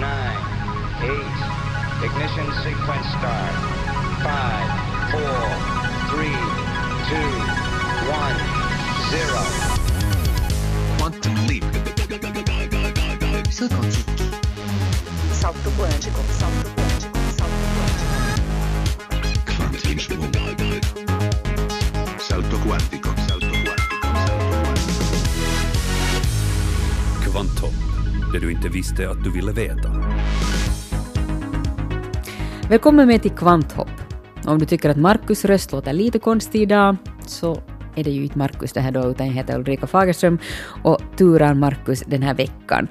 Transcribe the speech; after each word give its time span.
nine, 0.00 0.40
eight. 1.04 1.38
Ignition 2.02 2.48
sequence 2.64 3.06
start. 3.20 3.54
Five, 4.24 4.68
four, 5.12 5.40
three, 6.08 6.40
two, 7.08 7.32
one, 8.08 8.38
zero. 9.12 9.42
Quantum 10.96 11.36
leap. 11.46 11.64
Salto 13.50 13.78
quântico. 14.06 14.22
Salto 15.32 15.70
quântico. 15.76 16.20
Salto 16.38 16.68
quântico. 16.76 17.18
Salto 17.36 17.66
quântico. 17.76 18.18
Salto 22.18 22.56
quantico. 22.58 22.58
Salto 22.58 22.58
quantico. 22.64 23.10
Salto 23.28 23.46
quantico. 23.50 23.90
Kvanthopp, 27.24 27.79
det 28.32 28.38
du 28.38 28.52
inte 28.52 28.68
visste 28.68 29.10
att 29.10 29.24
du 29.24 29.30
ville 29.30 29.52
veta. 29.52 29.88
Välkommen 32.68 33.06
med 33.06 33.22
till 33.22 33.30
Kvanthopp. 33.30 33.90
Om 34.46 34.58
du 34.58 34.66
tycker 34.66 34.90
att 34.90 34.96
Markus 34.96 35.44
röst 35.44 35.72
låter 35.72 35.92
lite 35.92 36.18
konstig 36.18 36.62
idag 36.62 36.96
så 37.26 37.62
är 37.96 38.04
det 38.04 38.10
ju 38.10 38.22
inte 38.22 38.38
Markus 38.38 38.72
det 38.72 38.80
här 38.80 38.92
då, 38.92 39.10
utan 39.10 39.26
jag 39.26 39.34
heter 39.34 39.58
Ulrika 39.58 39.86
Fagerström 39.86 40.38
och 40.82 40.98
turar 41.16 41.54
Markus 41.54 42.00
den 42.06 42.22
här 42.22 42.34
veckan. 42.34 42.88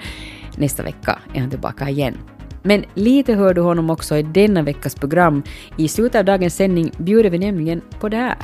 Nästa 0.58 0.84
vecka 0.84 1.20
är 1.34 1.40
han 1.40 1.50
tillbaka 1.50 1.90
igen. 1.90 2.18
Men 2.64 2.86
lite 2.94 3.34
hör 3.34 3.54
du 3.54 3.62
honom 3.62 3.90
också 3.90 4.18
i 4.18 4.24
denna 4.24 4.62
veckas 4.62 4.96
program. 4.96 5.44
I 5.78 5.88
slutet 5.88 6.20
av 6.20 6.26
dagens 6.26 6.56
sändning 6.56 6.92
bjuder 6.98 7.30
vi 7.30 7.40
nämligen 7.40 7.82
på 8.00 8.10
det 8.10 8.18
här. 8.18 8.38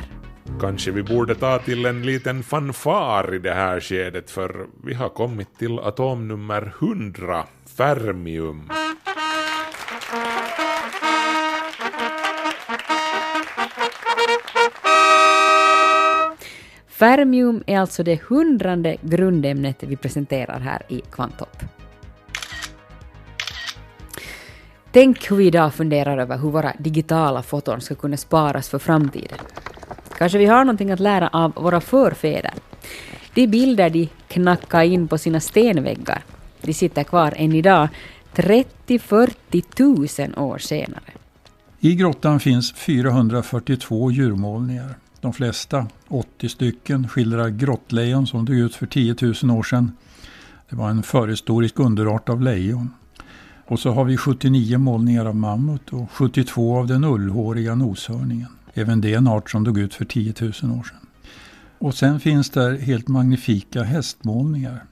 Kanske 0.60 0.90
vi 0.90 1.02
borde 1.02 1.34
ta 1.34 1.58
till 1.58 1.86
en 1.86 2.02
liten 2.02 2.42
fanfar 2.42 3.34
i 3.34 3.38
det 3.38 3.54
här 3.54 3.80
skedet 3.80 4.30
för 4.30 4.66
vi 4.84 4.94
har 4.94 5.08
kommit 5.08 5.58
till 5.58 5.78
atomnummer 5.78 6.72
100, 6.80 7.44
fermium. 7.76 8.70
Fermium 16.88 17.64
är 17.66 17.78
alltså 17.78 18.02
det 18.02 18.22
hundrande 18.22 18.96
grundämnet 19.00 19.76
vi 19.82 19.96
presenterar 19.96 20.60
här 20.60 20.82
i 20.88 21.00
Kvanthopp. 21.00 21.56
Tänk 24.92 25.30
hur 25.30 25.36
vi 25.36 25.46
idag 25.46 25.74
funderar 25.74 26.18
över 26.18 26.38
hur 26.38 26.50
våra 26.50 26.72
digitala 26.78 27.42
foton 27.42 27.80
ska 27.80 27.94
kunna 27.94 28.16
sparas 28.16 28.68
för 28.68 28.78
framtiden. 28.78 29.38
Kanske 30.18 30.38
vi 30.38 30.46
har 30.46 30.64
någonting 30.64 30.90
att 30.90 31.00
lära 31.00 31.28
av 31.28 31.52
våra 31.54 31.80
förfäder. 31.80 32.54
De 33.34 33.46
bilder 33.46 33.90
de 33.90 34.08
knackar 34.28 34.82
in 34.82 35.08
på 35.08 35.18
sina 35.18 35.40
stenväggar, 35.40 36.24
de 36.60 36.74
sitter 36.74 37.04
kvar 37.04 37.34
än 37.36 37.52
idag, 37.52 37.88
30-40 38.34 39.60
tusen 39.76 40.34
år 40.34 40.58
senare. 40.58 41.12
I 41.80 41.94
grottan 41.94 42.40
finns 42.40 42.72
442 42.72 44.10
djurmålningar. 44.10 44.94
De 45.20 45.32
flesta, 45.32 45.86
80 46.08 46.48
stycken, 46.48 47.08
skildrar 47.08 47.48
grottlejon 47.48 48.26
som 48.26 48.44
dog 48.44 48.56
ut 48.56 48.74
för 48.74 48.86
10 48.86 49.16
000 49.42 49.58
år 49.58 49.62
sedan. 49.62 49.92
Det 50.70 50.76
var 50.76 50.90
en 50.90 51.02
förhistorisk 51.02 51.78
underart 51.78 52.28
av 52.28 52.42
lejon. 52.42 52.90
Och 53.66 53.80
så 53.80 53.90
har 53.90 54.04
vi 54.04 54.16
79 54.16 54.78
målningar 54.78 55.26
av 55.26 55.36
mammut 55.36 55.92
och 55.92 56.10
72 56.10 56.78
av 56.78 56.86
den 56.86 57.04
ullhåriga 57.04 57.74
noshörningen. 57.74 58.55
Även 58.78 59.00
det 59.00 59.12
är 59.12 59.18
en 59.18 59.28
art 59.28 59.50
som 59.50 59.64
dog 59.64 59.78
ut 59.78 59.94
för 59.94 60.04
10 60.04 60.34
000 60.40 60.50
år 60.50 60.54
sedan. 60.60 61.06
Och 61.78 61.94
sen 61.94 62.20
finns 62.20 62.50
där 62.50 62.78
helt 62.78 63.08
magnifika 63.08 63.82
hästmålningar. 63.82 64.84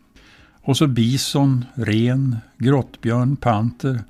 Och 0.62 0.76
så 0.76 0.86
bison, 0.86 1.64
ren, 1.74 2.36
grottbjörn, 2.58 3.36
panter. 3.36 4.04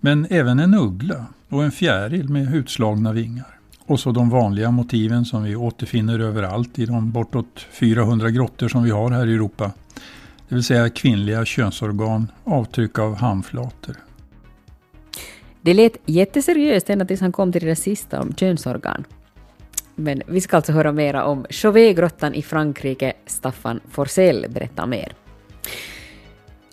Men 0.00 0.26
även 0.30 0.58
en 0.58 0.74
uggla 0.74 1.26
och 1.48 1.64
en 1.64 1.70
fjäril 1.70 2.28
med 2.28 2.54
utslagna 2.54 3.12
vingar. 3.12 3.58
Och 3.86 4.00
så 4.00 4.12
de 4.12 4.30
vanliga 4.30 4.70
motiven 4.70 5.24
som 5.24 5.42
vi 5.42 5.56
återfinner 5.56 6.18
överallt 6.18 6.78
i 6.78 6.86
de 6.86 7.10
bortåt 7.10 7.66
400 7.70 8.30
grottor 8.30 8.68
som 8.68 8.82
vi 8.82 8.90
har 8.90 9.10
här 9.10 9.26
i 9.26 9.34
Europa. 9.34 9.72
Det 10.48 10.54
vill 10.54 10.64
säga 10.64 10.90
kvinnliga 10.90 11.44
könsorgan, 11.44 12.30
avtryck 12.44 12.98
av 12.98 13.14
handflator. 13.14 13.96
Det 15.60 15.74
lät 15.74 15.96
jätteseriöst 16.06 16.90
ända 16.90 17.04
tills 17.04 17.20
han 17.20 17.32
kom 17.32 17.52
till 17.52 17.60
det 17.60 17.68
där 17.68 17.74
sista 17.74 18.20
om 18.20 18.34
könsorgan. 18.34 19.04
Men 20.00 20.22
vi 20.26 20.40
ska 20.40 20.56
alltså 20.56 20.72
höra 20.72 20.92
mera 20.92 21.24
om 21.24 21.46
Chauvet-grottan 21.50 22.34
i 22.34 22.42
Frankrike. 22.42 23.12
Staffan 23.26 23.80
Forsell 23.90 24.46
berättar 24.48 24.86
mer. 24.86 25.12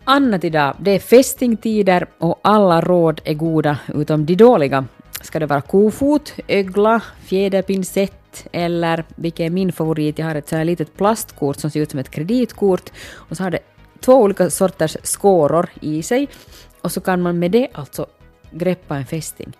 Annat 0.03 0.43
idag, 0.43 0.75
det 0.79 0.91
är 0.91 0.99
fästingtider 0.99 2.07
och 2.17 2.39
alla 2.41 2.81
råd 2.81 3.21
är 3.23 3.33
goda 3.33 3.77
utom 3.93 4.25
de 4.25 4.35
dåliga. 4.35 4.85
Ska 5.21 5.39
det 5.39 5.45
vara 5.45 5.61
kofot, 5.61 6.33
ögla, 6.47 7.01
fjäderpinsett 7.23 8.47
eller, 8.51 9.03
vilket 9.15 9.45
är 9.45 9.49
min 9.49 9.71
favorit, 9.71 10.19
jag 10.19 10.25
har 10.25 10.35
ett 10.35 10.47
så 10.47 10.55
här 10.55 10.65
litet 10.65 10.97
plastkort 10.97 11.57
som 11.57 11.69
ser 11.69 11.79
ut 11.79 11.91
som 11.91 11.99
ett 11.99 12.11
kreditkort 12.11 12.91
och 13.13 13.37
så 13.37 13.43
har 13.43 13.51
det 13.51 13.59
två 13.99 14.13
olika 14.13 14.49
sorters 14.49 14.97
skåror 15.03 15.69
i 15.81 16.03
sig 16.03 16.27
och 16.81 16.91
så 16.91 17.01
kan 17.01 17.21
man 17.21 17.39
med 17.39 17.51
det 17.51 17.67
alltså 17.73 18.05
greppa 18.51 18.95
en 18.95 19.05
fästing 19.05 19.53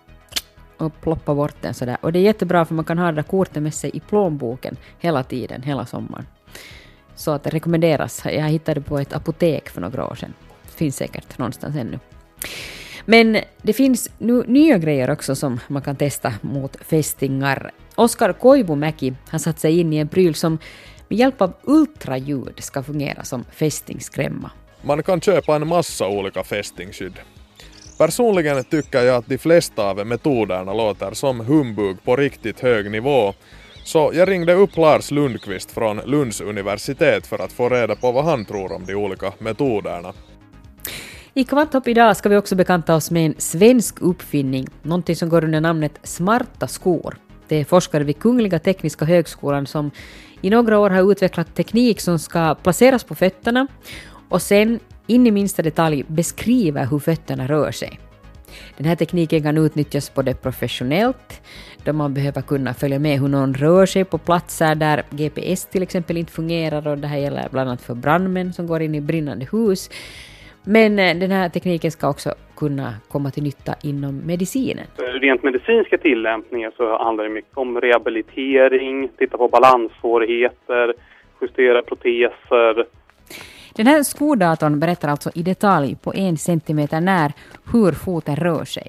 och 0.77 1.01
ploppa 1.01 1.35
bort 1.35 1.55
den 1.61 1.73
sådär. 1.73 1.97
Och 2.01 2.13
det 2.13 2.19
är 2.19 2.23
jättebra 2.23 2.65
för 2.65 2.75
man 2.75 2.85
kan 2.85 2.97
ha 2.97 3.05
det 3.05 3.11
där 3.11 3.23
kortet 3.23 3.63
med 3.63 3.73
sig 3.73 3.91
i 3.93 3.99
plånboken 3.99 4.77
hela 4.99 5.23
tiden, 5.23 5.63
hela 5.63 5.85
sommaren. 5.85 6.25
Så 7.15 7.31
att 7.31 7.43
det 7.43 7.49
rekommenderas. 7.49 8.21
Jag 8.25 8.49
hittade 8.49 8.81
på 8.81 8.99
ett 8.99 9.13
apotek 9.13 9.69
för 9.69 9.81
några 9.81 10.07
år 10.07 10.15
sedan. 10.15 10.33
Finns 10.63 10.95
säkert 10.95 11.37
någonstans 11.37 11.75
ännu. 11.75 11.99
Men 13.05 13.37
det 13.61 13.73
finns 13.73 14.09
nu 14.17 14.43
nya 14.47 14.77
grejer 14.77 15.11
också 15.11 15.35
som 15.35 15.59
man 15.67 15.81
kan 15.81 15.95
testa 15.95 16.33
mot 16.41 16.75
fästingar. 16.85 17.71
Oskar 17.95 18.33
Koivumäki 18.33 19.13
har 19.29 19.39
satt 19.39 19.59
sig 19.59 19.79
in 19.79 19.93
i 19.93 19.97
en 19.97 20.07
pryl 20.07 20.35
som 20.35 20.57
med 21.07 21.17
hjälp 21.19 21.41
av 21.41 21.53
ultraljud 21.63 22.53
ska 22.57 22.83
fungera 22.83 23.23
som 23.23 23.43
fästingskrämma. 23.51 24.51
Man 24.81 25.03
kan 25.03 25.21
köpa 25.21 25.55
en 25.55 25.67
massa 25.67 26.07
olika 26.07 26.43
fästingskydd. 26.43 27.19
Personligen 27.97 28.63
tycker 28.63 29.01
jag 29.01 29.15
att 29.15 29.27
de 29.27 29.37
flesta 29.37 29.89
av 29.89 30.07
metoderna 30.07 30.73
låter 30.73 31.13
som 31.13 31.39
humbug 31.39 32.03
på 32.03 32.15
riktigt 32.15 32.59
hög 32.59 32.91
nivå. 32.91 33.33
Så 33.83 34.11
jag 34.13 34.29
ringde 34.29 34.53
upp 34.53 34.77
Lars 34.77 35.11
Lundqvist 35.11 35.71
från 35.71 35.97
Lunds 35.97 36.41
universitet 36.41 37.27
för 37.27 37.41
att 37.41 37.51
få 37.51 37.69
reda 37.69 37.95
på 37.95 38.11
vad 38.11 38.25
han 38.25 38.45
tror 38.45 38.71
om 38.71 38.85
de 38.85 38.95
olika 38.95 39.33
metoderna. 39.39 40.13
I 41.33 41.43
Kvanthopp 41.43 41.87
idag 41.87 42.17
ska 42.17 42.29
vi 42.29 42.37
också 42.37 42.55
bekanta 42.55 42.95
oss 42.95 43.11
med 43.11 43.25
en 43.25 43.35
svensk 43.37 44.01
uppfinning, 44.01 44.67
någonting 44.81 45.15
som 45.15 45.29
går 45.29 45.43
under 45.43 45.61
namnet 45.61 45.99
smarta 46.03 46.67
skor. 46.67 47.17
Det 47.47 47.55
är 47.55 47.65
forskare 47.65 48.03
vid 48.03 48.19
Kungliga 48.19 48.59
Tekniska 48.59 49.05
Högskolan 49.05 49.67
som 49.67 49.91
i 50.41 50.49
några 50.49 50.79
år 50.79 50.89
har 50.89 51.11
utvecklat 51.11 51.55
teknik 51.55 52.01
som 52.01 52.19
ska 52.19 52.55
placeras 52.55 53.03
på 53.03 53.15
fötterna 53.15 53.67
och 54.29 54.41
sen 54.41 54.79
in 55.07 55.27
i 55.27 55.31
minsta 55.31 55.61
detalj 55.61 56.03
beskriver 56.07 56.85
hur 56.85 56.99
fötterna 56.99 57.47
rör 57.47 57.71
sig. 57.71 57.99
Den 58.77 58.87
här 58.87 58.95
tekniken 58.95 59.43
kan 59.43 59.57
utnyttjas 59.57 60.13
både 60.15 60.33
professionellt, 60.33 61.41
då 61.83 61.93
man 61.93 62.13
behöver 62.13 62.41
kunna 62.41 62.73
följa 62.73 62.99
med 62.99 63.19
hur 63.19 63.27
någon 63.27 63.53
rör 63.53 63.85
sig 63.85 64.05
på 64.05 64.17
platser 64.17 64.75
där 64.75 65.03
GPS 65.09 65.65
till 65.65 65.83
exempel 65.83 66.17
inte 66.17 66.31
fungerar 66.31 66.87
och 66.87 66.97
det 66.97 67.07
här 67.07 67.17
gäller 67.17 67.47
bland 67.51 67.69
annat 67.69 67.81
för 67.81 67.95
brandmän 67.95 68.53
som 68.53 68.67
går 68.67 68.81
in 68.81 68.95
i 68.95 69.01
brinnande 69.01 69.47
hus. 69.51 69.89
Men 70.63 70.99
eh, 70.99 71.15
den 71.17 71.31
här 71.31 71.49
tekniken 71.49 71.91
ska 71.91 72.09
också 72.09 72.33
kunna 72.57 72.93
komma 73.07 73.31
till 73.31 73.43
nytta 73.43 73.75
inom 73.83 74.21
medicinen. 74.25 74.85
Rent 74.97 75.43
medicinska 75.43 75.97
tillämpningar 75.97 76.71
så 76.77 76.97
handlar 77.03 77.23
det 77.23 77.29
mycket 77.29 77.57
om 77.57 77.81
rehabilitering, 77.81 79.09
titta 79.17 79.37
på 79.37 79.47
balanssvårigheter, 79.47 80.93
justera 81.41 81.81
proteser. 81.81 82.85
Den 83.75 83.87
här 83.87 84.03
skodatorn 84.03 84.79
berättar 84.79 85.09
alltså 85.09 85.31
i 85.35 85.43
detalj 85.43 85.95
på 85.95 86.13
en 86.13 86.37
centimeter 86.37 87.01
när 87.01 87.33
hur 87.73 87.91
foten 87.91 88.35
rör 88.35 88.65
sig. 88.65 88.87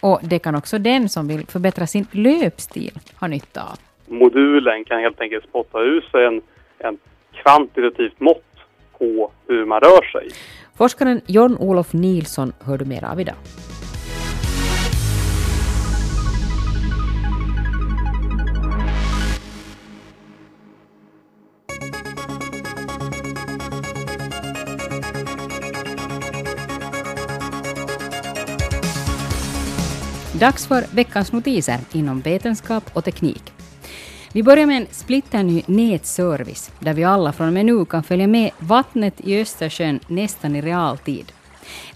Och 0.00 0.20
det 0.22 0.38
kan 0.38 0.54
också 0.54 0.78
den 0.78 1.08
som 1.08 1.28
vill 1.28 1.46
förbättra 1.46 1.86
sin 1.86 2.06
löpstil 2.12 2.98
ha 3.14 3.28
nytta 3.28 3.62
av. 3.62 3.78
Modulen 4.06 4.84
kan 4.84 5.00
helt 5.00 5.20
enkelt 5.20 5.44
spotta 5.44 5.80
ut 5.80 6.04
sig 6.04 6.26
en, 6.26 6.42
en 6.78 6.98
kvantitativt 7.42 8.20
mått 8.20 8.54
på 8.98 9.30
hur 9.48 9.64
man 9.64 9.80
rör 9.80 10.02
sig. 10.12 10.28
Forskaren 10.76 11.20
John-Olof 11.26 11.92
Nilsson 11.92 12.52
hör 12.64 12.78
du 12.78 12.84
mer 12.84 13.04
av 13.04 13.20
idag. 13.20 13.36
Dags 30.40 30.66
för 30.66 30.84
veckans 30.94 31.32
notiser 31.32 31.78
inom 31.92 32.20
vetenskap 32.20 32.90
och 32.92 33.04
teknik. 33.04 33.52
Vi 34.32 34.42
börjar 34.42 34.66
med 34.66 34.76
en 34.76 34.86
splitterny 34.90 35.62
nätservice 35.66 36.70
där 36.78 36.94
vi 36.94 37.04
alla 37.04 37.32
från 37.32 37.46
och 37.46 37.52
med 37.52 37.66
nu 37.66 37.84
kan 37.84 38.02
följa 38.02 38.26
med 38.26 38.50
vattnet 38.58 39.20
i 39.20 39.40
Östersjön 39.40 40.00
nästan 40.06 40.56
i 40.56 40.60
realtid. 40.60 41.32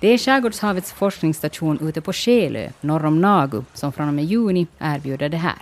Det 0.00 0.08
är 0.08 0.19
Skärgårdshavets 0.19 0.93
forskningsstation 0.93 1.88
ute 1.88 2.00
på 2.00 2.12
Skelö, 2.12 2.69
norr 2.81 3.05
om 3.05 3.20
Nagu, 3.20 3.62
som 3.75 3.93
från 3.93 4.08
och 4.08 4.14
med 4.14 4.25
juni 4.25 4.67
erbjuder 4.79 5.29
det 5.29 5.37
här. 5.37 5.58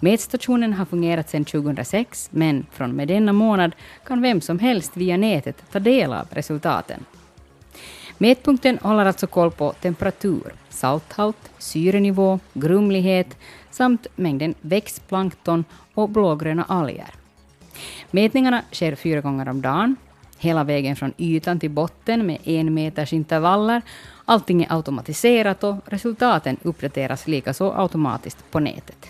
Mätstationen 0.00 0.72
har 0.72 0.84
fungerat 0.84 1.30
sedan 1.30 1.44
2006, 1.44 2.28
men 2.32 2.66
från 2.72 2.90
och 2.90 2.96
med 2.96 3.08
denna 3.08 3.32
månad 3.32 3.74
kan 4.06 4.22
vem 4.22 4.40
som 4.40 4.58
helst 4.58 4.96
via 4.96 5.16
nätet 5.16 5.62
ta 5.72 5.78
del 5.78 6.12
av 6.12 6.26
resultaten. 6.30 7.04
Mätpunkten 8.18 8.78
håller 8.82 9.04
alltså 9.04 9.26
koll 9.26 9.50
på 9.50 9.72
temperatur, 9.72 10.52
salthalt, 10.74 11.50
syrenivå, 11.58 12.40
grumlighet 12.54 13.36
samt 13.70 14.06
mängden 14.16 14.54
växtplankton 14.60 15.64
och 15.94 16.08
blågröna 16.08 16.64
alger. 16.64 17.14
Mätningarna 18.10 18.62
sker 18.72 18.94
fyra 18.94 19.20
gånger 19.20 19.48
om 19.48 19.62
dagen, 19.62 19.96
hela 20.38 20.64
vägen 20.64 20.96
från 20.96 21.12
ytan 21.16 21.60
till 21.60 21.70
botten 21.70 22.26
med 22.26 22.38
en 22.44 22.74
meters 22.74 23.12
intervaller. 23.12 23.82
Allting 24.24 24.62
är 24.62 24.72
automatiserat 24.76 25.64
och 25.64 25.76
resultaten 25.86 26.56
uppdateras 26.62 27.26
likaså 27.26 27.72
automatiskt 27.76 28.50
på 28.50 28.60
nätet. 28.60 29.08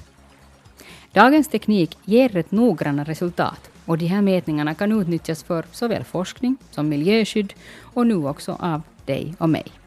Dagens 1.12 1.48
teknik 1.48 1.98
ger 2.04 2.28
rätt 2.28 2.50
noggranna 2.50 3.04
resultat 3.04 3.70
och 3.84 3.98
de 3.98 4.06
här 4.06 4.22
mätningarna 4.22 4.74
kan 4.74 5.00
utnyttjas 5.00 5.42
för 5.42 5.64
såväl 5.72 6.04
forskning 6.04 6.56
som 6.70 6.88
miljöskydd 6.88 7.54
och 7.80 8.06
nu 8.06 8.14
också 8.14 8.56
av 8.60 8.82
dig 9.04 9.34
och 9.38 9.48
mig. 9.48 9.83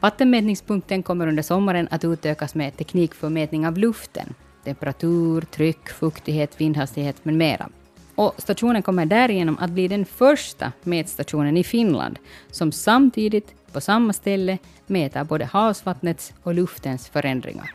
Vattenmätningspunkten 0.00 1.02
kommer 1.02 1.26
under 1.26 1.42
sommaren 1.42 1.88
att 1.90 2.04
utökas 2.04 2.54
med 2.54 2.76
teknik 2.76 3.14
för 3.14 3.28
mätning 3.28 3.66
av 3.66 3.78
luften, 3.78 4.34
temperatur, 4.64 5.40
tryck, 5.40 5.88
fuktighet, 5.88 6.60
vindhastighet 6.60 7.24
med 7.24 7.34
mera. 7.34 7.68
Och 8.14 8.34
stationen 8.38 8.82
kommer 8.82 9.06
därigenom 9.06 9.58
att 9.60 9.70
bli 9.70 9.88
den 9.88 10.04
första 10.04 10.72
mätstationen 10.82 11.56
i 11.56 11.64
Finland 11.64 12.18
som 12.50 12.72
samtidigt 12.72 13.54
på 13.72 13.80
samma 13.80 14.12
ställe 14.12 14.58
mäter 14.86 15.24
både 15.24 15.44
havsvattnets 15.44 16.32
och 16.42 16.54
luftens 16.54 17.08
förändringar. 17.08 17.74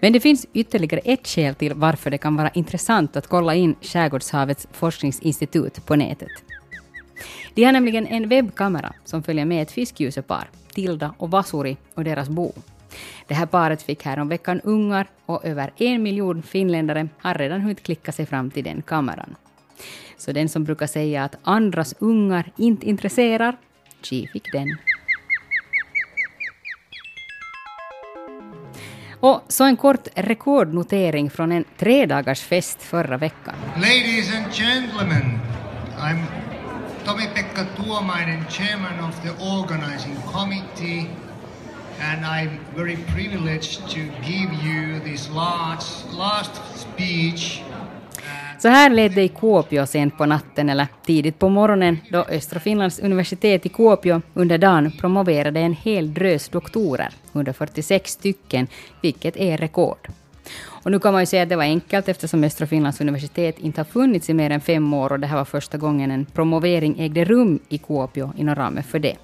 Men 0.00 0.12
det 0.12 0.20
finns 0.20 0.46
ytterligare 0.52 1.00
ett 1.04 1.28
skäl 1.28 1.54
till 1.54 1.74
varför 1.74 2.10
det 2.10 2.18
kan 2.18 2.36
vara 2.36 2.48
intressant 2.48 3.16
att 3.16 3.26
kolla 3.26 3.54
in 3.54 3.74
Skärgårdshavets 3.80 4.68
forskningsinstitut 4.72 5.86
på 5.86 5.96
nätet. 5.96 6.32
De 7.54 7.64
har 7.64 7.72
nämligen 7.72 8.06
en 8.06 8.28
webbkamera 8.28 8.92
som 9.04 9.22
följer 9.22 9.44
med 9.44 9.62
ett 9.62 9.72
fiskgjusepar, 9.72 10.50
Tilda 10.72 11.14
och 11.18 11.30
Vasuri 11.30 11.76
och 11.94 12.04
deras 12.04 12.28
bo. 12.28 12.52
Det 13.26 13.34
här 13.34 13.46
paret 13.46 13.82
fick 13.82 14.04
häromveckan 14.04 14.60
ungar 14.60 15.06
och 15.26 15.44
över 15.44 15.72
en 15.76 16.02
miljon 16.02 16.42
finländare 16.42 17.08
har 17.18 17.34
redan 17.34 17.60
hunnit 17.60 17.82
klicka 17.82 18.12
sig 18.12 18.26
fram 18.26 18.50
till 18.50 18.64
den 18.64 18.82
kameran. 18.82 19.34
Så 20.16 20.32
den 20.32 20.48
som 20.48 20.64
brukar 20.64 20.86
säga 20.86 21.24
att 21.24 21.36
andras 21.42 21.94
ungar 21.98 22.52
inte 22.56 22.88
intresserar, 22.88 23.56
Chi 24.02 24.26
fick 24.26 24.52
den. 24.52 24.76
Och 29.20 29.42
så 29.48 29.64
en 29.64 29.76
kort 29.76 30.08
rekordnotering 30.14 31.30
från 31.30 31.52
en 31.52 31.64
tredagarsfest 31.78 32.82
förra 32.82 33.16
veckan. 33.16 33.54
Ladies 33.76 34.34
and 34.36 34.52
gentlemen, 34.52 35.40
I'm 35.98 36.47
Tomi-Pekka 37.08 37.64
Tuomainen, 37.76 38.46
chairman 38.48 39.00
of 39.08 39.22
the 39.22 39.30
organizing 39.56 40.16
committee, 40.32 41.08
and 42.00 42.26
I'm 42.26 42.50
very 42.76 42.96
privileged 42.96 43.88
to 43.88 44.00
give 44.22 44.52
you 44.64 45.00
this 45.00 45.30
last, 45.30 46.06
last 46.18 46.52
speech 46.76 47.62
Så 48.58 48.68
här 48.68 48.90
lät 48.90 49.14
det 49.14 49.22
i 49.22 49.28
Kuopio 49.28 49.86
sent 49.86 50.18
på 50.18 50.26
natten 50.26 50.68
eller 50.68 50.86
tidigt 51.06 51.38
på 51.38 51.48
morgonen 51.48 51.98
då 52.10 52.24
Östra 52.28 52.60
Finlands 52.60 52.98
universitet 52.98 53.66
i 53.66 53.68
Kuopio 53.68 54.22
under 54.34 54.58
dagen 54.58 54.92
promoverade 55.00 55.60
en 55.60 55.74
hel 55.74 56.14
drös 56.14 56.48
doktorer, 56.48 57.12
146 57.32 58.10
stycken, 58.10 58.66
vilket 59.02 59.36
är 59.36 59.56
rekord. 59.56 60.08
Och 60.66 60.90
nu 60.90 60.98
kan 60.98 61.12
man 61.12 61.22
ju 61.22 61.26
säga 61.26 61.42
att 61.42 61.48
det 61.48 61.56
var 61.56 61.62
enkelt 61.62 62.08
eftersom 62.08 62.44
Östra 62.44 62.66
Finlands 62.66 63.00
universitet 63.00 63.58
inte 63.58 63.80
har 63.80 63.84
funnits 63.84 64.30
i 64.30 64.34
mer 64.34 64.50
än 64.50 64.60
fem 64.60 64.94
år 64.94 65.12
och 65.12 65.20
det 65.20 65.26
här 65.26 65.36
var 65.36 65.44
första 65.44 65.78
gången 65.78 66.10
en 66.10 66.24
promovering 66.24 67.00
ägde 67.00 67.24
rum 67.24 67.58
i 67.68 67.78
Kuopio 67.78 68.32
inom 68.36 68.54
ramen 68.54 68.82
för 68.82 68.98
det. 68.98 69.16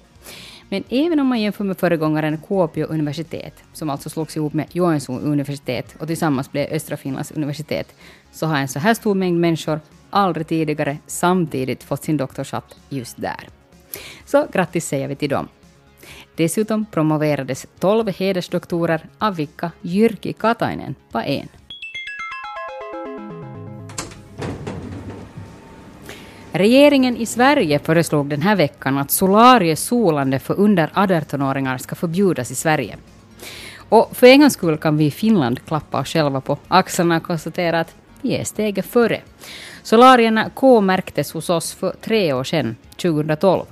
Men 0.69 0.83
även 0.89 1.19
om 1.19 1.27
man 1.27 1.41
jämför 1.41 1.63
med 1.63 1.77
föregångaren 1.77 2.37
Kuopio 2.47 2.85
universitet, 2.85 3.53
som 3.73 3.89
alltså 3.89 4.09
slogs 4.09 4.37
ihop 4.37 4.53
med 4.53 4.65
Joensuu 4.71 5.19
universitet 5.19 5.95
och 5.99 6.07
tillsammans 6.07 6.51
blev 6.51 6.67
Östra 6.71 6.97
Finlands 6.97 7.31
universitet, 7.31 7.95
så 8.31 8.45
har 8.45 8.57
en 8.57 8.67
så 8.67 8.79
här 8.79 8.93
stor 8.93 9.15
mängd 9.15 9.39
människor 9.39 9.79
aldrig 10.09 10.47
tidigare 10.47 10.97
samtidigt 11.07 11.83
fått 11.83 12.03
sin 12.03 12.17
doktorshatt 12.17 12.75
just 12.89 13.21
där. 13.21 13.49
Så 14.25 14.47
grattis 14.53 14.87
säger 14.87 15.07
vi 15.07 15.15
till 15.15 15.29
dem. 15.29 15.47
Dessutom 16.35 16.85
promoverades 16.85 17.67
12 17.79 18.07
hedersdoktorer, 18.07 19.01
av 19.17 19.35
vilka 19.35 19.71
Jyrki 19.81 20.33
Katainen 20.33 20.95
var 21.11 21.21
en. 21.21 21.47
Regeringen 26.51 27.17
i 27.17 27.25
Sverige 27.25 27.79
föreslog 27.79 28.29
den 28.29 28.41
här 28.41 28.55
veckan 28.55 28.97
att 28.97 29.11
solariesolande 29.11 30.39
för 30.39 30.59
under 30.59 30.87
18-åringar 30.87 31.77
ska 31.77 31.95
förbjudas 31.95 32.51
i 32.51 32.55
Sverige. 32.55 32.97
Och 33.89 34.17
för 34.17 34.27
en 34.27 34.39
gångs 34.39 34.53
skull 34.53 34.77
kan 34.77 34.97
vi 34.97 35.05
i 35.05 35.11
Finland 35.11 35.65
klappa 35.65 35.99
oss 35.99 36.07
själva 36.07 36.41
på 36.41 36.57
axlarna 36.67 37.17
och 37.17 37.23
konstatera 37.23 37.79
att 37.79 37.95
vi 38.21 38.35
är 38.35 38.43
steget 38.43 38.85
före. 38.85 39.21
Solarierna 39.83 40.49
K-märktes 40.53 41.31
hos 41.31 41.49
oss 41.49 41.73
för 41.73 41.95
tre 42.01 42.33
år 42.33 42.43
sedan, 42.43 42.75
2012. 43.01 43.65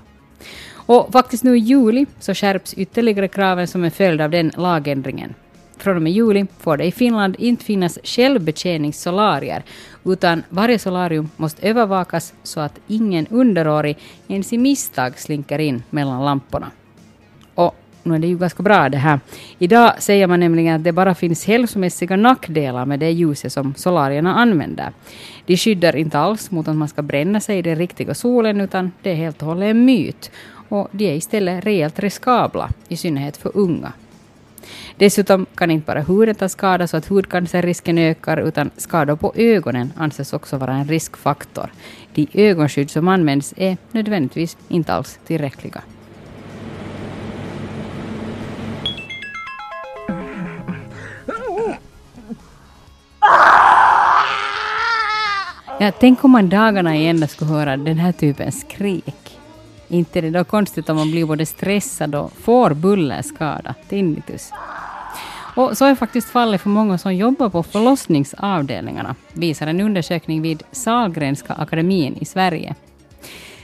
Och 0.85 1.11
faktiskt 1.11 1.43
nu 1.43 1.57
i 1.57 1.59
juli 1.59 2.05
så 2.19 2.33
skärps 2.33 2.73
ytterligare 2.73 3.27
kraven 3.27 3.67
som 3.67 3.83
en 3.83 3.91
följd 3.91 4.21
av 4.21 4.29
den 4.29 4.51
lagändringen. 4.57 5.33
Från 5.77 5.95
och 5.95 6.01
med 6.01 6.11
juli 6.11 6.45
får 6.59 6.77
det 6.77 6.85
i 6.85 6.91
Finland 6.91 7.35
inte 7.39 7.65
finnas 7.65 7.99
självbetjäningssolarier, 8.03 9.63
utan 10.05 10.43
varje 10.49 10.79
solarium 10.79 11.29
måste 11.37 11.67
övervakas 11.67 12.33
så 12.43 12.59
att 12.59 12.79
ingen 12.87 13.27
underårig 13.27 13.97
ens 14.27 14.53
i 14.53 14.57
misstag 14.57 15.19
slinker 15.19 15.59
in 15.59 15.83
mellan 15.89 16.25
lamporna. 16.25 16.71
Och 17.55 17.75
nu 18.03 18.15
är 18.15 18.19
det 18.19 18.27
ju 18.27 18.37
ganska 18.37 18.63
bra 18.63 18.89
det 18.89 18.97
här. 18.97 19.19
Idag 19.59 19.93
säger 19.99 20.27
man 20.27 20.39
nämligen 20.39 20.75
att 20.75 20.83
det 20.83 20.91
bara 20.91 21.15
finns 21.15 21.45
hälsomässiga 21.45 22.15
nackdelar 22.15 22.85
med 22.85 22.99
det 22.99 23.11
ljuset 23.11 23.53
som 23.53 23.75
solarierna 23.75 24.35
använder. 24.35 24.91
De 25.45 25.57
skyddar 25.57 25.95
inte 25.95 26.19
alls 26.19 26.51
mot 26.51 26.67
att 26.67 26.75
man 26.75 26.87
ska 26.87 27.01
bränna 27.01 27.39
sig 27.39 27.57
i 27.57 27.61
den 27.61 27.75
riktiga 27.75 28.13
solen, 28.13 28.61
utan 28.61 28.91
det 29.01 29.11
är 29.11 29.15
helt 29.15 29.41
och 29.41 29.47
hållet 29.47 29.71
en 29.71 29.85
myt. 29.85 30.31
Och 30.73 30.87
de 30.91 31.09
är 31.09 31.15
istället 31.15 31.65
rejält 31.65 31.99
riskabla, 31.99 32.69
i 32.87 32.97
synnerhet 32.97 33.37
för 33.37 33.51
unga. 33.53 33.93
Dessutom 34.97 35.45
kan 35.55 35.71
inte 35.71 35.85
bara 35.85 36.01
huden 36.01 36.35
ta 36.35 36.49
skada 36.49 36.87
så 36.87 36.97
att 36.97 37.05
hudcancerrisken 37.05 37.97
ökar, 37.97 38.37
utan 38.37 38.69
skador 38.77 39.15
på 39.15 39.33
ögonen 39.35 39.93
anses 39.97 40.33
också 40.33 40.57
vara 40.57 40.73
en 40.73 40.87
riskfaktor. 40.87 41.69
De 42.13 42.27
ögonskydd 42.33 42.89
som 42.89 43.07
används 43.07 43.53
är 43.57 43.77
nödvändigtvis 43.91 44.57
inte 44.67 44.93
alls 44.93 45.19
tillräckliga. 45.25 45.81
Ja, 55.79 55.91
tänk 55.99 56.23
om 56.23 56.31
man 56.31 56.49
dagarna 56.49 56.97
i 56.97 57.07
ända 57.07 57.27
skulle 57.27 57.51
höra 57.51 57.77
den 57.77 57.97
här 57.97 58.11
typen 58.11 58.51
skrik. 58.51 59.22
Inte 59.87 60.19
är 60.19 60.21
det 60.21 60.29
då 60.29 60.43
konstigt 60.43 60.89
om 60.89 60.97
man 60.97 61.11
blir 61.11 61.25
både 61.25 61.45
stressad 61.45 62.15
och 62.15 62.31
får 62.31 62.73
bullerskada, 62.73 63.75
tinnitus. 63.89 64.51
Och 65.55 65.77
så 65.77 65.85
är 65.85 65.95
faktiskt 65.95 66.29
fallet 66.29 66.61
för 66.61 66.69
många 66.69 66.97
som 66.97 67.15
jobbar 67.15 67.49
på 67.49 67.63
förlossningsavdelningarna, 67.63 69.15
visar 69.33 69.67
en 69.67 69.81
undersökning 69.81 70.41
vid 70.41 70.63
Salgrenska 70.71 71.53
akademin 71.53 72.17
i 72.21 72.25
Sverige. 72.25 72.75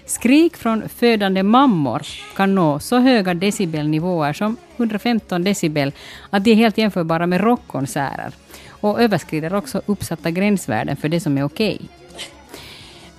Skrik 0.06 0.58
från 0.58 0.90
födande 0.90 1.44
mammor 1.44 2.02
kan 2.36 2.56
nå 2.56 2.80
så 2.80 3.00
höga 3.00 3.34
decibelnivåer 3.34 4.34
som 4.34 4.58
115 4.78 5.44
decibel 5.44 5.92
att 6.30 6.44
de 6.44 6.52
är 6.52 6.56
helt 6.56 6.78
jämförbara 6.78 7.28
med 7.28 7.42
rockkonserter 7.42 8.32
och 8.70 9.02
överskrider 9.02 9.56
också 9.56 9.82
uppsatta 9.86 10.32
gränsvärden 10.32 10.96
för 10.96 11.10
det 11.10 11.20
som 11.20 11.38
är 11.38 11.44
okej. 11.44 11.82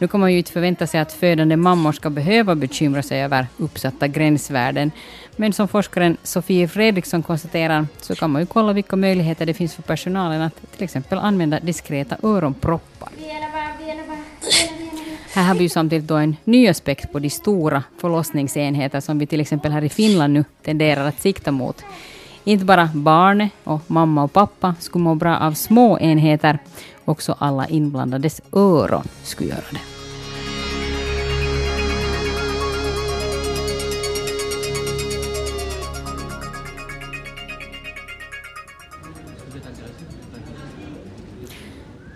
Nu 0.00 0.09
kan 0.09 0.21
man 0.21 0.33
ju 0.33 0.38
inte 0.38 0.52
förvänta 0.52 0.87
sig 0.87 1.00
att 1.00 1.12
födande 1.12 1.57
mammor 1.57 1.92
ska 1.92 2.11
behöva 2.11 2.54
bekymra 2.54 3.02
sig 3.02 3.23
över 3.23 3.47
uppsatta 3.57 4.09
gränsvärden, 4.09 4.90
men 5.37 5.52
som 5.52 5.69
forskaren 5.69 6.16
Sofie 6.23 6.69
Fredriksson 6.69 7.23
konstaterar 7.23 7.87
så 8.00 8.14
kan 8.14 8.30
man 8.30 8.42
ju 8.42 8.47
kolla 8.47 8.73
vilka 8.73 8.97
möjligheter 8.97 9.47
det 9.47 9.54
finns 9.54 9.75
för 9.75 9.83
personalen 9.83 10.42
att 10.42 10.73
till 10.73 10.85
exempel 10.85 11.19
använda 11.19 11.61
diskreta 11.61 12.16
öronproppar. 12.23 13.09
Här 15.33 15.45
har 15.45 15.54
vi 15.54 15.62
ju 15.62 15.69
samtidigt 15.69 16.09
då 16.09 16.16
en 16.16 16.37
ny 16.45 16.69
aspekt 16.69 17.12
på 17.12 17.19
de 17.19 17.30
stora 17.30 17.83
förlossningsenheter 18.00 19.00
som 19.00 19.19
vi 19.19 19.26
till 19.26 19.40
exempel 19.40 19.73
här 19.73 19.85
i 19.85 19.88
Finland 19.88 20.33
nu 20.33 20.45
tenderar 20.64 21.09
att 21.09 21.21
sikta 21.21 21.50
mot. 21.50 21.85
Inte 22.45 22.64
bara 22.64 22.90
barnet 22.95 23.50
och 23.64 23.80
mamma 23.87 24.23
och 24.23 24.33
pappa 24.33 24.75
skulle 24.80 25.04
må 25.04 25.14
bra 25.14 25.38
av 25.38 25.52
små 25.52 25.99
enheter, 25.99 26.59
också 27.04 27.37
alla 27.38 27.66
inblandades 27.66 28.40
öron 28.52 29.04
skulle 29.23 29.50
göra 29.50 29.64
det. 29.71 29.89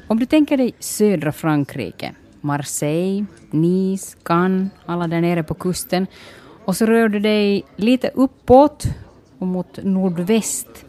Om 0.06 0.18
du 0.18 0.26
tänker 0.26 0.56
dig 0.56 0.74
södra 0.78 1.32
Frankrike, 1.32 2.12
Marseille, 2.40 3.26
Nice, 3.50 4.16
Cannes, 4.22 4.70
alla 4.86 5.06
där 5.06 5.20
nere 5.20 5.42
på 5.42 5.54
kusten, 5.54 6.06
och 6.64 6.76
så 6.76 6.86
rör 6.86 7.08
du 7.08 7.20
dig 7.20 7.64
lite 7.76 8.10
uppåt 8.14 8.84
och 9.38 9.46
mot 9.46 9.78
nordväst, 9.82 10.84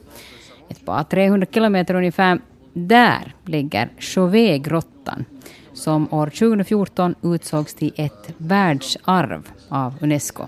ett 0.69 0.86
par 0.86 1.03
300 1.03 1.48
kilometer 1.51 1.95
ungefär, 1.95 2.39
där 2.74 3.36
ligger 3.45 3.89
Chauvet-grottan 4.00 5.25
som 5.74 6.13
år 6.13 6.27
2014 6.27 7.15
utsågs 7.22 7.74
till 7.74 7.93
ett 7.95 8.34
världsarv 8.38 9.50
av 9.69 9.93
Unesco. 10.01 10.48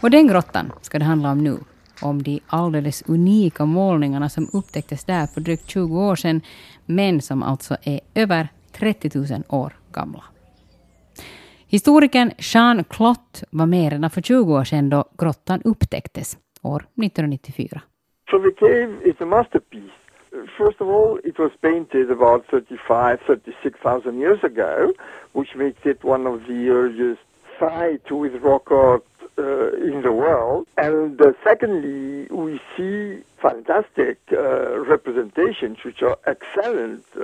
Och 0.00 0.10
den 0.10 0.26
grottan 0.26 0.72
ska 0.82 0.98
det 0.98 1.04
handla 1.04 1.30
om 1.30 1.44
nu. 1.44 1.58
Om 2.02 2.22
de 2.22 2.40
alldeles 2.46 3.02
unika 3.06 3.64
målningarna 3.64 4.28
som 4.28 4.48
upptäcktes 4.52 5.04
där 5.04 5.26
för 5.26 5.40
drygt 5.40 5.70
20 5.70 6.00
år 6.00 6.16
sedan, 6.16 6.40
men 6.90 7.20
som 7.20 7.42
alltså 7.42 7.76
är 7.82 8.00
över 8.14 8.48
30 8.72 9.10
000 9.14 9.26
år 9.48 9.72
gamla. 9.92 10.24
Historikern 11.66 12.30
Jean 12.38 12.84
Clot 12.84 13.42
var 13.50 13.66
med 13.66 13.92
redan 13.92 14.10
för 14.10 14.22
20 14.22 14.54
år 14.54 14.64
sedan 14.64 14.90
då 14.90 15.04
grottan 15.18 15.62
upptäcktes, 15.64 16.38
år 16.62 16.80
1994. 16.80 17.80
So 18.30 18.38
the 18.38 18.50
cave 18.50 18.92
is 19.04 19.20
a 19.20 19.26
masterpiece. 19.26 19.92
First 20.58 20.80
of 20.80 20.88
all, 20.88 21.18
it 21.24 21.38
was 21.38 21.52
painted 21.60 22.10
about 22.10 22.46
35, 22.50 23.18
36,000 23.26 24.20
years 24.20 24.44
ago, 24.44 24.92
which 25.32 25.56
makes 25.56 25.86
it 25.86 26.04
one 26.04 26.28
of 26.28 26.46
the 26.46 26.68
earliest 26.68 27.20
sites 27.58 28.10
with 28.10 28.42
rock 28.42 28.70
art 28.70 29.09
uh, 29.40 29.88
in 29.88 30.02
the 30.02 30.14
world. 30.22 30.66
And 30.74 31.20
uh, 31.20 31.32
secondly, 31.44 32.26
we 32.30 32.60
see 32.76 33.22
fantastic 33.42 34.18
uh, 34.32 34.38
representations 34.94 35.78
which 35.84 36.02
are 36.02 36.16
excellent. 36.26 37.04
Uh, 37.16 37.22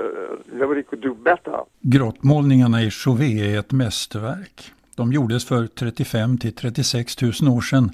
nobody 0.52 0.82
could 0.82 1.02
do 1.02 1.14
better. 1.14 1.60
Grottmålningarna 1.80 2.82
i 2.82 2.90
Chauvet 2.90 3.40
är 3.40 3.58
ett 3.58 3.72
mästerverk. 3.72 4.72
De 4.94 5.12
gjordes 5.12 5.44
för 5.44 5.66
35 5.66 6.38
till 6.38 6.54
36 6.54 7.22
000 7.22 7.32
år 7.56 7.60
sedan 7.60 7.90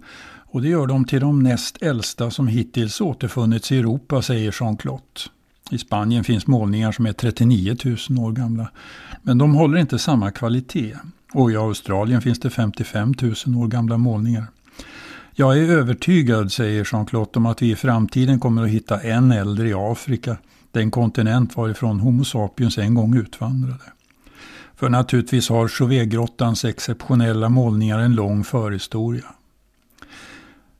och 0.52 0.62
det 0.62 0.68
gör 0.68 0.86
dem 0.86 1.04
till 1.04 1.20
de 1.20 1.42
näst 1.42 1.82
äldsta 1.82 2.30
som 2.30 2.46
hittills 2.46 3.00
återfunnits 3.00 3.72
i 3.72 3.78
Europa, 3.78 4.22
säger 4.22 4.54
Jean-Claude. 4.60 5.20
I 5.70 5.78
Spanien 5.78 6.24
finns 6.24 6.46
målningar 6.46 6.92
som 6.92 7.06
är 7.06 7.12
39 7.12 7.76
000 7.84 8.24
år 8.26 8.32
gamla. 8.32 8.70
Men 9.22 9.38
de 9.38 9.54
håller 9.54 9.78
inte 9.78 9.98
samma 9.98 10.30
kvalitet. 10.30 10.96
Och 11.32 11.52
i 11.52 11.56
Australien 11.56 12.22
finns 12.22 12.40
det 12.40 12.50
55 12.50 13.14
000 13.46 13.56
år 13.56 13.68
gamla 13.68 13.98
målningar. 13.98 14.46
Jag 15.34 15.58
är 15.58 15.62
övertygad, 15.62 16.52
säger 16.52 16.84
Jean-Claude, 16.92 17.38
om 17.38 17.46
att 17.46 17.62
vi 17.62 17.70
i 17.70 17.76
framtiden 17.76 18.40
kommer 18.40 18.62
att 18.62 18.68
hitta 18.68 19.00
än 19.00 19.32
äldre 19.32 19.68
i 19.68 19.74
Afrika, 19.74 20.36
den 20.70 20.90
kontinent 20.90 21.56
varifrån 21.56 22.00
Homo 22.00 22.24
sapiens 22.24 22.78
en 22.78 22.94
gång 22.94 23.16
utvandrade. 23.16 23.92
För 24.76 24.88
naturligtvis 24.88 25.48
har 25.48 25.68
Chauvet-grottans 25.68 26.64
exceptionella 26.64 27.48
målningar 27.48 27.98
en 27.98 28.14
lång 28.14 28.44
förhistoria. 28.44 29.24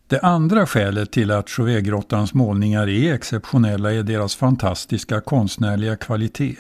Det 0.06 0.20
andra 0.20 0.66
skälet 0.66 1.12
till 1.12 1.30
att 1.30 1.48
Chauvet-grottans 1.48 2.34
målningar 2.34 2.88
är 2.88 3.14
exceptionella 3.14 3.92
är 3.92 4.02
deras 4.02 4.36
fantastiska 4.36 5.20
konstnärliga 5.20 5.96
kvalitet. 5.96 6.56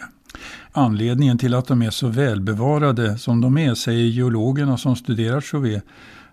Anledningen 0.72 1.38
till 1.38 1.54
att 1.54 1.68
de 1.68 1.82
är 1.82 1.90
så 1.90 2.08
välbevarade 2.08 3.18
som 3.18 3.40
de 3.40 3.58
är, 3.58 3.74
säger 3.74 4.04
geologerna 4.04 4.76
som 4.76 4.96
studerat 4.96 5.44
Chauvet, 5.44 5.84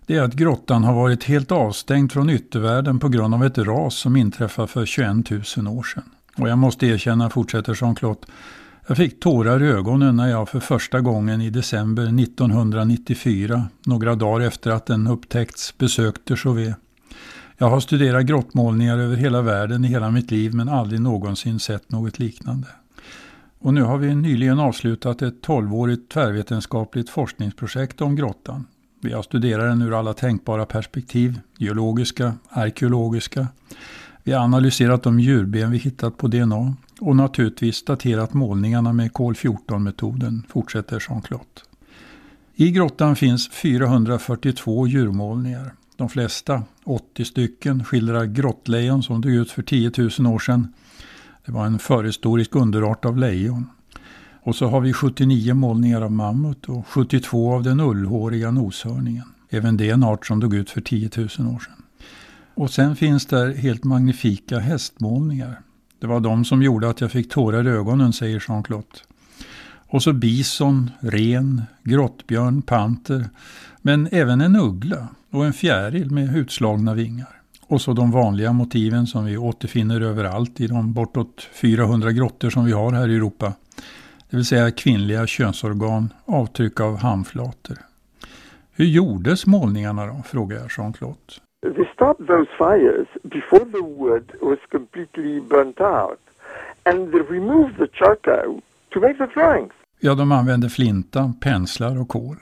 det 0.06 0.16
är 0.16 0.22
att 0.22 0.34
grottan 0.34 0.84
har 0.84 0.94
varit 0.94 1.24
helt 1.24 1.52
avstängd 1.52 2.12
från 2.12 2.30
yttervärlden 2.30 3.00
på 3.00 3.10
grund 3.10 3.34
av 3.34 3.46
ett 3.46 3.58
ras 3.58 3.96
som 3.96 4.16
inträffade 4.16 4.68
för 4.68 4.86
21 4.86 5.30
000 5.58 5.68
år 5.68 5.84
sedan. 5.84 6.04
Och 6.38 6.50
jag 6.50 6.58
måste 6.58 6.88
erkänna, 6.88 7.30
fortsätter 7.30 7.74
Jean-Claude, 7.74 8.28
jag 8.88 8.98
fick 8.98 9.20
tårar 9.20 9.64
i 9.64 9.68
ögonen 9.68 10.16
när 10.16 10.28
jag 10.28 10.50
för 10.50 10.60
första 10.60 11.00
gången 11.00 11.42
i 11.42 11.50
december 11.50 12.04
1994, 12.24 13.68
några 13.86 14.16
dagar 14.16 14.48
efter 14.48 14.72
att 14.72 14.86
den 14.86 15.08
upptäckts, 15.08 15.78
besökte 15.78 16.36
Chauvet. 16.36 16.76
Jag 17.58 17.70
har 17.70 17.80
studerat 17.80 18.26
grottmålningar 18.26 18.98
över 18.98 19.16
hela 19.16 19.42
världen 19.42 19.86
i 19.86 19.88
hela 19.88 20.12
mitt 20.12 20.32
liv 20.32 20.54
men 20.54 20.70
aldrig 20.70 21.02
någonsin 21.02 21.60
sett 21.60 21.92
något 21.92 22.20
liknande. 22.20 22.68
Och 23.62 23.74
nu 23.74 23.82
har 23.82 23.98
vi 23.98 24.16
nyligen 24.16 24.60
avslutat 24.60 25.22
ett 25.22 25.48
12-årigt 25.48 26.10
tvärvetenskapligt 26.14 27.10
forskningsprojekt 27.10 28.02
om 28.02 28.16
grottan. 28.16 28.66
Vi 29.02 29.14
har 29.14 29.24
studerat 29.24 29.72
den 29.72 29.82
ur 29.82 30.00
alla 30.00 30.14
tänkbara 30.14 30.66
perspektiv, 30.66 31.40
geologiska, 31.58 32.34
arkeologiska. 32.50 33.48
Vi 34.24 34.32
har 34.32 34.44
analyserat 34.44 35.04
de 35.04 35.20
djurben 35.20 35.72
vi 35.72 35.78
hittat 35.78 36.18
på 36.18 36.28
DNA 36.28 36.74
och 37.00 37.16
naturligtvis 37.16 37.86
daterat 37.86 38.34
målningarna 38.34 38.94
med 38.94 39.14
kol-14-metoden, 39.14 40.44
fortsätter 40.50 41.00
Jean-Claude. 41.00 41.62
I 42.56 42.72
grottan 42.72 43.16
finns 43.16 43.50
442 43.50 44.88
djurmålningar. 44.88 45.74
De 45.96 46.10
flesta, 46.10 46.64
80 46.84 47.26
stycken, 47.26 47.84
skildrar 47.84 48.26
grottlejon 48.26 49.04
som 49.04 49.22
dog 49.22 49.32
ut 49.32 49.52
för 49.52 49.64
10 49.64 49.92
000 50.20 50.34
år 50.34 50.40
sedan. 50.40 50.74
Det 51.46 51.52
var 51.52 51.66
en 51.66 51.80
förhistorisk 51.80 52.56
underart 52.56 53.06
av 53.06 53.18
lejon. 53.18 53.70
Och 54.44 54.56
så 54.56 54.68
har 54.68 54.82
vi 54.82 54.94
79 54.94 55.54
målningar 55.54 56.02
av 56.02 56.12
mammut 56.12 56.70
och 56.70 56.88
72 56.88 57.54
av 57.54 57.64
den 57.64 57.80
ullhåriga 57.80 58.52
noshörningen. 58.52 59.26
Även 59.50 59.78
det 59.78 59.90
en 59.90 60.04
art 60.04 60.26
som 60.26 60.40
dog 60.40 60.54
ut 60.54 60.70
för 60.70 60.82
10 60.82 61.10
000 61.18 61.26
år 61.26 61.30
sedan. 61.60 61.84
Och 62.54 62.72
sen 62.72 62.96
finns 62.96 63.26
där 63.26 63.54
helt 63.54 63.84
magnifika 63.84 64.60
hästmålningar. 64.60 65.62
Det 66.00 66.08
var 66.08 66.20
de 66.20 66.46
som 66.46 66.64
gjorde 66.64 66.90
att 66.90 67.02
jag 67.02 67.12
fick 67.12 67.32
tårar 67.32 67.68
i 67.68 67.70
ögonen, 67.70 68.14
säger 68.14 68.44
Jean-Claude. 68.48 69.00
Och 69.88 70.04
så 70.04 70.14
bison, 70.14 70.92
ren, 71.00 71.64
grottbjörn, 71.84 72.62
panter, 72.62 73.30
men 73.82 74.10
även 74.12 74.42
en 74.42 74.56
uggla 74.56 75.08
och 75.30 75.46
en 75.46 75.54
fjäril 75.54 76.12
med 76.12 76.38
utslagna 76.38 76.94
vingar. 76.94 77.39
Och 77.70 77.82
så 77.82 77.94
de 77.94 78.12
vanliga 78.12 78.54
motiven 78.54 79.08
som 79.08 79.26
vi 79.26 79.38
återfinner 79.38 80.02
överallt 80.02 80.60
i 80.62 80.68
de 80.68 80.94
bortåt 80.94 81.42
400 81.54 82.12
grottor 82.12 82.50
som 82.50 82.66
vi 82.66 82.72
har 82.72 82.92
här 82.92 83.10
i 83.10 83.16
Europa. 83.16 83.54
Det 84.30 84.38
vill 84.38 84.46
säga 84.46 84.72
kvinnliga 84.72 85.28
könsorgan, 85.28 86.14
avtryck 86.26 86.80
av 86.80 86.98
handflator. 86.98 87.78
Hur 88.72 88.86
gjordes 88.86 89.46
målningarna 89.46 90.06
då, 90.06 90.24
frågar 90.26 90.58
jag 90.58 90.70
Jean-Claude. 90.78 91.34
They 91.62 91.86
stopped 91.94 92.28
those 92.28 92.50
fires 92.58 93.08
before 93.24 93.66
the 93.66 93.82
wood 93.82 94.32
was 94.42 94.60
completely 94.72 95.42
burnt 95.42 95.82
out 95.82 96.20
and 96.84 97.12
they 97.12 97.22
removed 97.22 97.78
the 97.78 97.88
charcoal 97.94 98.62
to 98.94 99.00
make 99.00 99.14
the 99.14 99.40
drawings. 99.40 99.72
Ja, 100.00 100.16
de 100.16 100.32
använde 100.32 100.70
flinta, 100.70 101.34
penslar 101.42 102.02
och 102.02 102.08
kol. 102.08 102.38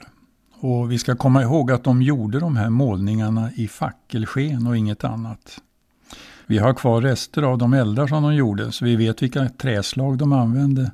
Och 0.60 0.92
vi 0.92 0.98
ska 0.98 1.16
komma 1.16 1.42
ihåg 1.42 1.72
att 1.72 1.84
de 1.84 2.02
gjorde 2.02 2.40
de 2.40 2.56
här 2.56 2.70
målningarna 2.70 3.50
i 3.54 3.68
fackelsken 3.68 4.66
och 4.66 4.76
inget 4.76 5.04
annat. 5.04 5.60
Vi 6.46 6.58
har 6.58 6.74
kvar 6.74 7.00
rester 7.02 7.42
av 7.42 7.58
de 7.58 7.72
eldar 7.74 8.06
som 8.06 8.22
de 8.22 8.34
gjorde 8.34 8.72
så 8.72 8.84
vi 8.84 8.96
vet 8.96 9.22
vilka 9.22 9.48
träslag 9.48 10.18
de 10.18 10.32
använde 10.32 10.90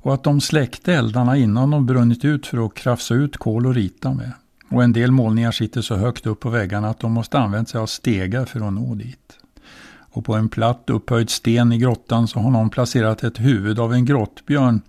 och 0.00 0.14
att 0.14 0.24
de 0.24 0.40
släckte 0.40 0.94
eldarna 0.94 1.36
innan 1.36 1.70
de 1.70 1.86
brunnit 1.86 2.24
ut 2.24 2.46
för 2.46 2.66
att 2.66 2.74
krafsa 2.74 3.14
ut 3.14 3.36
kol 3.36 3.66
och 3.66 3.74
rita 3.74 4.14
med. 4.14 4.32
Och 4.70 4.84
en 4.84 4.92
del 4.92 5.10
målningar 5.10 5.52
sitter 5.52 5.80
så 5.80 5.96
högt 5.96 6.26
upp 6.26 6.40
på 6.40 6.50
väggarna 6.50 6.88
att 6.88 7.00
de 7.00 7.12
måste 7.12 7.38
använda 7.38 7.66
sig 7.66 7.80
av 7.80 7.86
stegar 7.86 8.44
för 8.44 8.60
att 8.66 8.72
nå 8.72 8.94
dit. 8.94 9.38
Och 10.10 10.24
på 10.24 10.34
en 10.34 10.48
platt 10.48 10.90
upphöjd 10.90 11.30
sten 11.30 11.72
i 11.72 11.78
grottan 11.78 12.28
så 12.28 12.40
har 12.40 12.50
någon 12.50 12.70
placerat 12.70 13.24
ett 13.24 13.40
huvud 13.40 13.78
av 13.78 13.92
en 13.92 14.04
grottbjörn. 14.04 14.80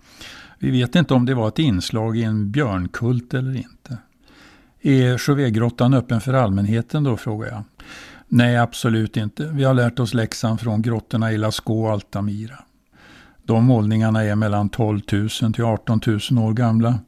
Vi 0.58 0.70
vet 0.70 0.94
inte 0.94 1.14
om 1.14 1.26
det 1.26 1.34
var 1.34 1.48
ett 1.48 1.58
inslag 1.58 2.16
i 2.18 2.22
en 2.22 2.50
björnkult 2.50 3.34
eller 3.34 3.56
inte. 3.56 3.98
Är 4.82 5.18
Chauvetgrottan 5.18 5.94
öppen 5.94 6.20
för 6.20 6.34
allmänheten 6.34 7.04
då, 7.04 7.16
frågar 7.16 7.48
jag. 7.48 7.62
Nej, 8.28 8.56
absolut 8.56 9.16
inte. 9.16 9.46
Vi 9.46 9.64
har 9.64 9.74
lärt 9.74 9.98
oss 9.98 10.14
läxan 10.14 10.58
från 10.58 10.82
grottorna 10.82 11.32
i 11.32 11.38
Lascaux 11.38 11.84
och 11.84 11.90
Altamira. 11.90 12.58
De 13.42 13.64
målningarna 13.64 14.24
är 14.24 14.34
mellan 14.34 14.68
12 14.68 15.00
000 15.12 15.28
till 15.28 15.64
18 15.64 16.00
000 16.06 16.18
år 16.38 16.52
gamla. 16.52 16.98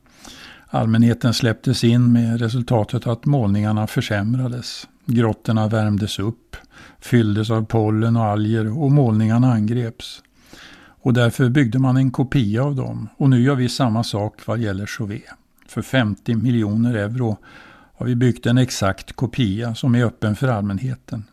Allmänheten 0.67 1.35
släpptes 1.35 1.85
in 1.85 2.13
med 2.13 2.41
resultatet 2.41 3.07
att 3.07 3.25
målningarna 3.25 3.87
försämrades. 3.87 4.89
Grottorna 5.07 5.69
värmdes 5.69 6.19
upp, 6.19 6.57
fylldes 7.01 7.51
av 7.51 7.65
pollen 7.65 8.17
och 8.17 8.25
alger 8.25 8.79
och 8.83 8.93
målningarna 8.93 9.53
angreps. 9.53 10.23
Och 11.05 11.13
därför 11.13 11.49
byggde 11.49 11.79
man 11.79 11.97
en 11.97 12.11
kopia 12.11 12.65
av 12.65 12.77
dem 12.77 13.09
och 13.17 13.31
nu 13.31 13.43
gör 13.43 13.55
vi 13.55 13.69
samma 13.69 14.05
sak 14.05 14.47
vad 14.47 14.59
gäller 14.59 14.87
Chauvet. 14.87 15.42
För 15.73 15.83
50 15.83 16.35
miljoner 16.35 16.95
euro 16.95 17.39
har 17.95 18.07
vi 18.07 18.15
byggt 18.15 18.47
en 18.47 18.59
exakt 18.59 19.13
kopia 19.13 19.75
som 19.75 19.95
är 19.95 20.05
öppen 20.05 20.37
för 20.37 20.49
allmänheten. 20.49 21.25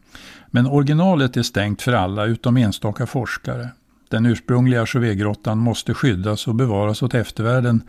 Men 0.48 0.68
originalet 0.68 1.38
är 1.38 1.44
stängt 1.44 1.82
för 1.82 1.94
alla 1.94 2.26
utom 2.26 2.58
enstaka 2.58 3.06
forskare. 3.06 3.70
Den 4.10 4.26
ursprungliga 4.26 4.86
Chauvetgrottan 4.86 5.58
måste 5.58 5.94
skyddas 5.94 6.48
och 6.48 6.56
bevaras 6.56 7.04
åt 7.04 7.14
eftervärlden. 7.14 7.84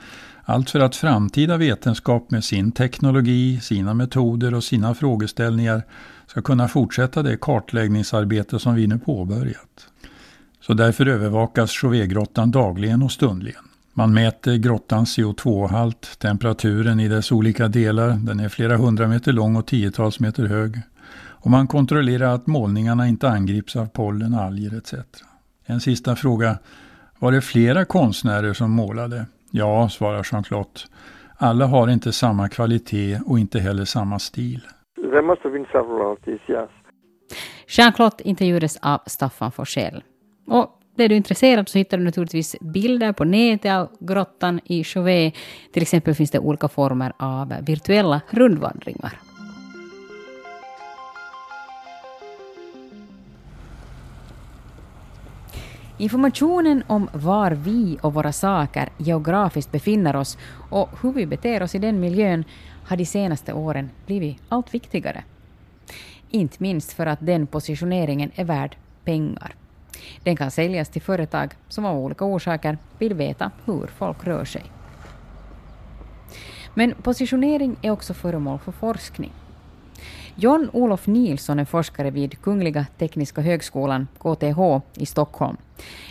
Allt 0.45 0.71
för 0.71 0.80
att 0.80 0.97
framtida 0.97 1.57
vetenskap 1.57 2.30
med 2.30 2.45
sin 2.45 2.73
teknologi, 2.73 3.61
sina 3.61 3.95
metoder 3.95 4.54
och 4.54 4.64
sina 4.64 4.95
frågeställningar 4.95 5.83
ska 6.26 6.42
kunna 6.42 6.69
fortsätta 6.69 7.23
det 7.23 7.37
kartläggningsarbete 7.37 8.59
som 8.59 8.75
vi 8.75 8.87
nu 8.87 8.99
påbörjat. 8.99 9.87
Så 10.61 10.75
därför 10.75 11.07
övervakas 11.07 11.71
Chauvetgrottan 11.71 12.50
dagligen 12.50 13.02
och 13.02 13.12
stundligen. 13.12 13.70
Man 14.00 14.14
mäter 14.14 14.57
grottans 14.57 15.19
CO2-halt, 15.19 16.19
temperaturen 16.19 17.00
i 17.00 17.09
dess 17.09 17.33
olika 17.33 17.69
delar, 17.69 18.09
den 18.11 18.40
är 18.40 18.49
flera 18.49 18.76
hundra 18.76 19.09
meter 19.09 19.33
lång 19.33 19.57
och 19.57 19.66
tiotals 19.66 20.21
meter 20.21 20.47
hög. 20.47 20.76
Och 21.42 21.50
man 21.50 21.66
kontrollerar 21.66 22.35
att 22.35 22.47
målningarna 22.47 23.09
inte 23.09 23.28
angrips 23.28 23.76
av 23.76 23.87
pollen, 23.87 24.35
alger 24.35 24.78
etc. 24.78 24.95
En 25.66 25.80
sista 25.80 26.16
fråga. 26.16 26.59
Var 27.19 27.33
det 27.33 27.40
flera 27.40 27.85
konstnärer 27.85 28.52
som 28.52 28.71
målade? 28.71 29.26
Ja, 29.50 29.88
svarar 29.88 30.26
Jean-Claude. 30.33 30.80
Alla 31.37 31.66
har 31.66 31.88
inte 31.88 32.12
samma 32.12 32.49
kvalitet 32.49 33.21
och 33.26 33.38
inte 33.38 33.59
heller 33.59 33.85
samma 33.85 34.19
stil. 34.19 34.61
There 34.97 35.23
must 35.23 35.42
have 35.42 35.52
been 35.52 35.66
several 35.73 36.12
artists, 36.12 36.50
yes. 36.50 36.71
Jean-Claude 37.66 38.23
intervjuades 38.25 38.76
av 38.83 39.00
Staffan 39.07 39.52
Forsell. 39.52 40.02
Och 40.47 40.80
är 41.04 41.09
du 41.09 41.16
intresserad 41.16 41.69
så 41.69 41.78
hittar 41.78 41.99
du 41.99 42.04
naturligtvis 42.04 42.57
bilder 42.61 43.12
på 43.12 43.25
nätet 43.25 43.73
av 43.73 43.88
grottan 44.00 44.61
i 44.64 44.85
Chauvet. 44.85 45.35
Till 45.73 45.83
exempel 45.83 46.14
finns 46.14 46.30
det 46.30 46.38
olika 46.38 46.69
former 46.69 47.12
av 47.19 47.54
virtuella 47.61 48.21
rundvandringar. 48.30 49.19
Informationen 56.00 56.83
om 56.87 57.09
var 57.12 57.50
vi 57.50 57.99
och 58.02 58.14
våra 58.14 58.33
saker 58.33 58.88
geografiskt 58.97 59.73
befinner 59.73 60.16
oss 60.16 60.38
och 60.71 60.88
hur 61.02 61.12
vi 61.12 61.26
beter 61.26 61.62
oss 61.62 61.75
i 61.75 61.78
den 61.78 62.00
miljön 62.00 62.45
har 62.85 62.97
de 62.97 63.07
senaste 63.07 63.52
åren 63.52 63.90
blivit 64.07 64.38
allt 64.49 64.75
viktigare. 64.75 65.25
Inte 66.30 66.57
minst 66.59 66.92
för 66.92 67.07
att 67.07 67.19
den 67.26 67.47
positioneringen 67.47 68.30
är 68.35 68.45
värd 68.45 68.76
pengar. 69.04 69.54
Den 70.23 70.37
kan 70.37 70.50
säljas 70.50 70.88
till 70.88 71.02
företag 71.02 71.50
som 71.69 71.85
av 71.85 71.99
olika 71.99 72.25
orsaker 72.25 72.78
vill 72.99 73.14
veta 73.14 73.50
hur 73.64 73.87
folk 73.87 74.25
rör 74.25 74.45
sig. 74.45 74.62
Men 76.75 76.95
positionering 76.95 77.76
är 77.83 77.90
också 77.90 78.14
föremål 78.14 78.59
för 78.59 78.73
forskning. 78.73 79.33
John 80.35 80.71
Olof 80.73 81.07
Nilsson 81.07 81.59
är 81.59 81.64
forskare 81.64 82.11
vid 82.11 82.42
Kungliga 82.42 82.87
Tekniska 82.99 83.40
högskolan, 83.40 84.09
KTH, 84.19 84.61
i 84.95 85.07
Stockholm. 85.07 85.57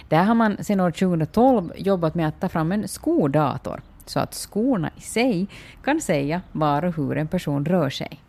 Där 0.08 0.24
har 0.24 0.36
man 0.36 0.64
sedan 0.64 0.80
år 0.80 0.92
2012 0.92 1.72
jobbat 1.78 2.16
med 2.16 2.28
att 2.28 2.40
ta 2.40 2.50
fram 2.50 2.72
en 2.72 2.88
skodator, 2.88 3.82
så 4.06 4.20
att 4.20 4.34
skorna 4.34 4.92
i 4.98 5.02
sig 5.02 5.48
kan 5.84 6.02
säga 6.02 6.42
var 6.52 6.86
och 6.86 6.96
hur 6.96 7.18
en 7.18 7.28
person 7.28 7.66
rör 7.66 7.90
sig. 7.90 8.20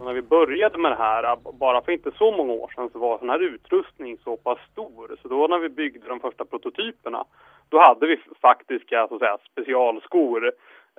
När 0.00 0.12
vi 0.12 0.22
började 0.22 0.78
med 0.78 0.90
det 0.90 0.96
här, 0.96 1.36
bara 1.52 1.82
för 1.82 1.92
inte 1.92 2.10
så 2.10 2.32
många 2.32 2.52
år 2.52 2.72
sedan, 2.74 2.90
så 2.92 2.98
var 2.98 3.18
sån 3.18 3.30
här 3.30 3.42
utrustning 3.42 4.18
så 4.24 4.36
pass 4.36 4.58
stor. 4.72 5.16
Så 5.22 5.28
då 5.28 5.46
när 5.46 5.58
vi 5.58 5.68
byggde 5.68 6.08
de 6.08 6.20
första 6.20 6.44
prototyperna, 6.44 7.24
då 7.68 7.78
hade 7.78 8.06
vi 8.06 8.20
faktiska 8.40 9.08
så 9.08 9.14
att 9.14 9.20
säga, 9.20 9.38
specialskor 9.52 10.46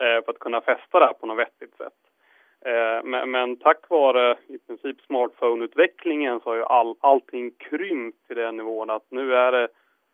eh, 0.01 0.23
för 0.25 0.29
att 0.29 0.39
kunna 0.39 0.61
fästa 0.61 0.99
det 0.99 1.05
här 1.05 1.13
på 1.13 1.25
något 1.25 1.37
vettigt 1.37 1.77
sätt. 1.77 1.93
Eh, 2.65 3.03
men, 3.03 3.31
men, 3.31 3.57
tack 3.57 3.89
vare 3.89 4.37
i 4.47 4.57
princip 4.57 5.01
smartphone-utvecklingen 5.01 6.39
så 6.39 6.49
har 6.49 6.55
ju 6.55 6.63
all, 6.63 6.95
allting 6.99 7.51
krympt 7.51 8.27
till 8.27 8.35
den 8.35 8.57
nivån 8.57 8.89
att 8.89 9.05
nu 9.09 9.35
är 9.35 9.51
det 9.51 9.67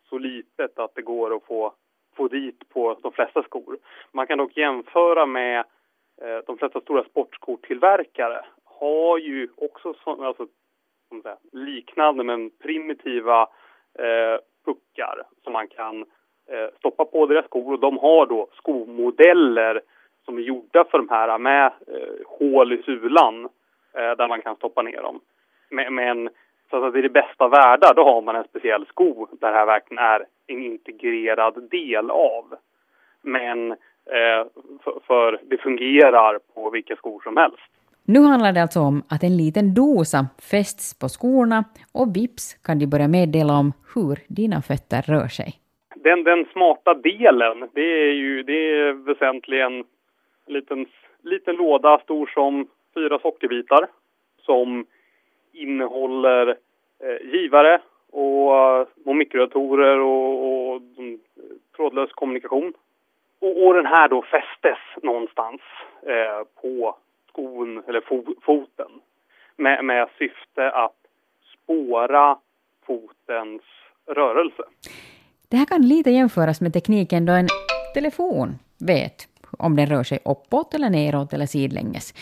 så 0.08 0.18
litet 0.18 0.78
att 0.78 0.94
det 0.94 1.02
går 1.02 1.36
att 1.36 1.44
få, 1.44 1.72
få 2.16 2.28
dit 2.28 2.68
på 2.68 2.98
de 3.02 3.12
flesta 3.12 3.42
skor. 3.42 3.78
Man 4.12 4.26
kan 4.26 4.38
dock 4.38 4.56
jämföra 4.56 5.26
med 5.26 5.58
eh, 6.22 6.38
de 6.46 6.58
flesta 6.58 6.80
stora 6.80 7.04
sportskortillverkare 7.04 8.44
har 8.78 9.18
ju 9.18 9.48
också 9.56 9.94
så, 10.04 10.24
alltså, 10.24 10.46
säga, 11.22 11.36
liknande 11.52 12.24
men 12.24 12.50
primitiva 12.50 13.42
eh, 13.98 14.40
puckar 14.64 15.22
som 15.44 15.52
man 15.52 15.68
kan 15.68 16.02
eh, 16.48 16.68
stoppa 16.78 17.04
på 17.04 17.26
deras 17.26 17.44
skor 17.44 17.72
och 17.72 17.80
de 17.80 17.98
har 17.98 18.26
då 18.26 18.48
skomodeller 18.54 19.80
som 20.24 20.38
är 20.38 20.42
gjorda 20.42 20.84
för 20.84 20.98
de 20.98 21.08
här 21.08 21.38
med 21.38 21.66
eh, 21.66 22.26
hål 22.26 22.72
i 22.72 22.82
sulan 22.82 23.44
eh, 23.92 24.10
där 24.16 24.28
man 24.28 24.42
kan 24.42 24.56
stoppa 24.56 24.82
ner 24.82 25.02
dem. 25.02 25.20
Men, 25.68 25.94
men 25.94 26.28
så 26.70 26.84
att 26.84 26.96
i 26.96 27.02
det 27.02 27.08
bästa 27.08 27.48
världar, 27.48 27.94
då 27.94 28.04
har 28.04 28.22
man 28.22 28.36
en 28.36 28.44
speciell 28.44 28.86
sko 28.86 29.26
där 29.30 29.50
det 29.50 29.56
här 29.56 29.66
verkligen 29.66 30.04
är 30.04 30.26
en 30.46 30.62
integrerad 30.62 31.70
del 31.70 32.10
av. 32.10 32.54
Men 33.22 33.72
eh, 34.06 34.46
för, 34.84 35.00
för 35.06 35.40
det 35.42 35.58
fungerar 35.58 36.38
på 36.54 36.70
vilka 36.70 36.96
skor 36.96 37.20
som 37.24 37.36
helst. 37.36 37.70
Nu 38.08 38.20
handlar 38.20 38.52
det 38.52 38.62
alltså 38.62 38.80
om 38.80 39.02
att 39.08 39.22
en 39.22 39.36
liten 39.36 39.74
dosa 39.74 40.26
fästs 40.50 40.98
på 41.00 41.08
skorna 41.08 41.64
och 41.92 42.16
vips 42.16 42.54
kan 42.54 42.78
de 42.78 42.86
börja 42.86 43.08
meddela 43.08 43.52
om 43.58 43.72
hur 43.94 44.18
dina 44.28 44.62
fötter 44.62 45.02
rör 45.02 45.28
sig. 45.28 45.50
Den, 45.94 46.24
den 46.24 46.46
smarta 46.52 46.94
delen, 46.94 47.68
det 47.74 48.08
är 48.08 48.12
ju 48.12 48.42
det 48.42 48.70
är 48.70 48.92
väsentligen 48.92 49.84
en 50.46 50.54
liten, 50.54 50.86
liten 51.22 51.56
låda 51.56 51.98
stor 51.98 52.26
som 52.34 52.68
fyra 52.94 53.18
sockerbitar 53.18 53.86
som 54.42 54.86
innehåller 55.52 56.48
eh, 57.02 57.32
givare 57.32 57.80
och, 58.12 58.56
eh, 58.56 58.86
och 59.04 59.16
mikrodatorer 59.16 59.98
och, 59.98 60.74
och 60.74 60.82
mm, 60.98 61.18
trådlös 61.76 62.12
kommunikation. 62.12 62.72
Och, 63.40 63.66
och, 63.66 63.74
den 63.74 63.86
här 63.86 64.08
då 64.08 64.22
fästes 64.22 64.78
någonstans 65.02 65.60
eh, 66.02 66.62
på 66.62 66.96
skon 67.36 67.82
eller 67.88 68.00
fo 68.00 68.24
foten 68.42 68.90
med, 69.56 69.84
med 69.84 70.08
syfte 70.18 70.70
att 70.70 70.96
spåra 71.54 72.38
fotens 72.86 73.62
rörelse. 74.06 74.62
Det 75.48 75.56
här 75.56 75.64
kan 75.64 75.88
lite 75.88 76.10
jämföras 76.10 76.60
med 76.60 76.72
tekniken 76.72 77.26
då 77.26 77.32
en 77.32 77.48
telefon 77.94 78.58
vet 78.78 79.28
om 79.58 79.76
den 79.76 79.86
rör 79.86 80.04
sig 80.04 80.18
uppåt 80.24 80.74
eller 80.74 80.90
neråt 80.90 81.32
eller 81.32 81.46
sidlänges. 81.46 82.14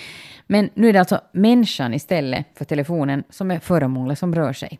Men 0.46 0.70
nu 0.74 0.88
är 0.88 0.92
det 0.92 0.98
alltså 0.98 1.20
människan 1.32 1.94
istället 1.94 2.46
för 2.58 2.64
telefonen 2.64 3.24
som 3.28 3.50
är 3.50 3.58
föremålet 3.58 4.18
som 4.18 4.34
rör 4.34 4.52
sig. 4.52 4.78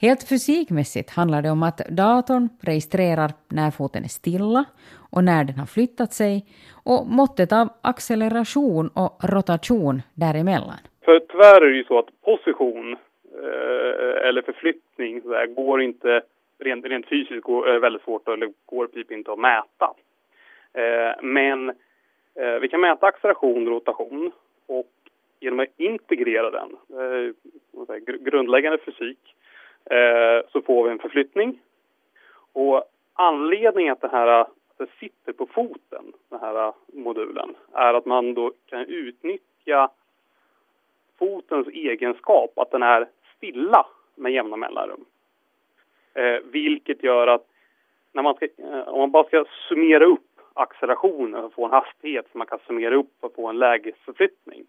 Helt 0.00 0.28
fysikmässigt 0.28 1.10
handlar 1.10 1.42
det 1.42 1.50
om 1.50 1.62
att 1.62 1.80
datorn 1.88 2.48
registrerar 2.60 3.32
när 3.48 3.70
foten 3.70 4.04
är 4.04 4.08
stilla 4.08 4.64
och 5.10 5.24
när 5.24 5.44
den 5.44 5.58
har 5.58 5.66
flyttat 5.66 6.12
sig 6.12 6.44
och 6.84 7.06
måttet 7.06 7.52
av 7.52 7.68
acceleration 7.82 8.90
och 8.94 9.12
rotation 9.34 10.02
däremellan. 10.14 10.80
För 11.04 11.20
tyvärr 11.20 11.62
är 11.62 11.70
det 11.70 11.76
ju 11.76 11.84
så 11.84 11.98
att 11.98 12.22
position 12.24 12.92
eh, 13.42 14.28
eller 14.28 14.42
förflyttning 14.42 15.22
så 15.22 15.28
där, 15.28 15.46
går 15.46 15.82
inte 15.82 16.22
rent, 16.58 16.84
rent 16.84 17.08
fysiskt 17.08 17.42
går, 17.42 17.68
är 17.68 17.78
väldigt 17.78 18.02
svårt 18.02 18.28
eller 18.28 18.52
går 18.66 18.86
typ 18.86 19.10
inte 19.10 19.32
att 19.32 19.38
mäta. 19.38 19.94
Eh, 20.72 21.22
men 21.22 21.68
eh, 22.34 22.58
vi 22.60 22.68
kan 22.68 22.80
mäta 22.80 23.06
acceleration 23.06 23.66
och 23.66 23.72
rotation 23.72 24.32
och 24.66 24.90
genom 25.40 25.60
att 25.60 25.68
integrera 25.76 26.50
den, 26.50 26.76
eh, 27.00 27.96
grundläggande 28.20 28.78
fysik, 28.78 29.18
Eh, 29.90 30.46
så 30.52 30.62
får 30.62 30.84
vi 30.84 30.90
en 30.90 30.98
förflyttning. 30.98 31.60
Och 32.52 32.84
anledningen 33.14 33.92
att 33.92 34.00
det 34.00 34.08
här 34.08 34.46
att 34.78 34.88
det 34.88 35.06
sitter 35.06 35.32
på 35.32 35.46
foten, 35.46 36.12
den 36.28 36.40
här 36.40 36.66
äh, 36.66 36.74
modulen, 36.92 37.56
är 37.72 37.94
att 37.94 38.06
man 38.06 38.34
då 38.34 38.52
kan 38.66 38.84
utnyttja 38.84 39.90
fotens 41.18 41.68
egenskap 41.68 42.58
att 42.58 42.70
den 42.70 42.82
är 42.82 43.08
stilla 43.36 43.86
med 44.14 44.32
jämna 44.32 44.56
mellanrum. 44.56 45.04
Eh, 46.14 46.38
vilket 46.44 47.02
gör 47.02 47.26
att 47.26 47.46
när 48.12 48.22
man 48.22 48.34
ska, 48.34 48.48
eh, 48.56 48.88
om 48.88 48.98
man 48.98 49.10
bara 49.10 49.24
ska 49.24 49.44
summera 49.68 50.04
upp 50.04 50.20
accelerationen 50.54 51.44
och 51.44 51.52
få 51.52 51.64
en 51.64 51.70
hastighet 51.70 52.26
som 52.30 52.38
man 52.38 52.46
kan 52.46 52.58
summera 52.66 52.94
upp 52.94 53.10
för 53.20 53.26
att 53.26 53.34
få 53.34 53.46
en 53.46 53.58
lägesförflyttning 53.58 54.66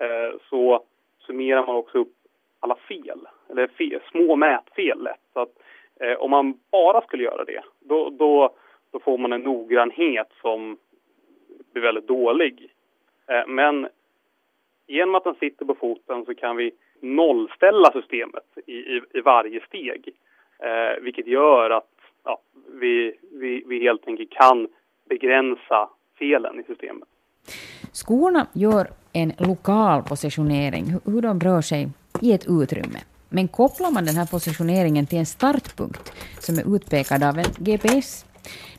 eh, 0.00 0.38
så 0.50 0.84
summerar 1.18 1.66
man 1.66 1.76
också 1.76 1.98
upp 1.98 2.12
alla 2.60 2.76
fel, 2.76 3.28
eller 3.50 3.66
fel, 3.66 4.00
små 4.10 4.36
mätfel 4.36 5.02
lätt. 5.02 5.20
Så 5.32 5.40
att, 5.40 5.52
eh, 6.00 6.14
om 6.14 6.30
man 6.30 6.60
bara 6.70 7.00
skulle 7.00 7.24
göra 7.24 7.44
det, 7.44 7.62
då, 7.80 8.10
då, 8.10 8.54
så 8.94 9.00
får 9.00 9.18
man 9.18 9.32
en 9.32 9.40
noggrannhet 9.40 10.28
som 10.40 10.76
blir 11.72 11.82
väldigt 11.82 12.08
dålig. 12.08 12.72
Eh, 13.26 13.46
men 13.46 13.88
genom 14.86 15.14
att 15.14 15.24
den 15.24 15.34
sitter 15.34 15.64
på 15.64 15.74
foten 15.74 16.24
så 16.24 16.34
kan 16.34 16.56
vi 16.56 16.70
nollställa 17.00 17.92
systemet 17.92 18.44
i, 18.66 18.72
i, 18.72 19.00
i 19.14 19.20
varje 19.20 19.60
steg. 19.66 20.08
Eh, 20.58 21.02
vilket 21.02 21.26
gör 21.26 21.70
att 21.70 21.90
ja, 22.24 22.40
vi, 22.80 23.14
vi, 23.32 23.64
vi 23.66 23.80
helt 23.80 24.08
enkelt 24.08 24.30
kan 24.30 24.68
begränsa 25.08 25.88
felen 26.18 26.60
i 26.60 26.62
systemet. 26.62 27.08
Skorna 27.92 28.46
gör 28.52 28.86
en 29.12 29.32
lokal 29.38 30.02
positionering, 30.02 30.84
hur 31.04 31.22
de 31.22 31.40
rör 31.40 31.60
sig 31.60 31.88
i 32.22 32.32
ett 32.32 32.46
utrymme. 32.48 32.98
Men 33.28 33.48
kopplar 33.48 33.90
man 33.90 34.04
den 34.04 34.14
här 34.14 34.26
positioneringen 34.26 35.06
till 35.06 35.18
en 35.18 35.26
startpunkt 35.26 36.12
som 36.38 36.54
är 36.58 36.76
utpekad 36.76 37.22
av 37.22 37.38
en 37.38 37.52
GPS, 37.58 38.26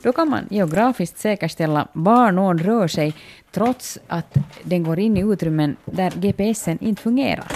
då 0.03 0.13
kan 0.13 0.29
man 0.29 0.47
geografiskt 0.49 1.17
säkerställa 1.17 1.87
var 1.93 2.31
någon 2.31 2.57
rör 2.57 2.87
sig 2.87 3.13
trots 3.51 3.99
att 4.07 4.37
den 4.63 4.83
går 4.83 4.99
in 4.99 5.17
i 5.17 5.21
utrymmen 5.21 5.75
där 5.85 6.11
GPSen 6.11 6.77
inte 6.81 7.01
fungerar. 7.01 7.51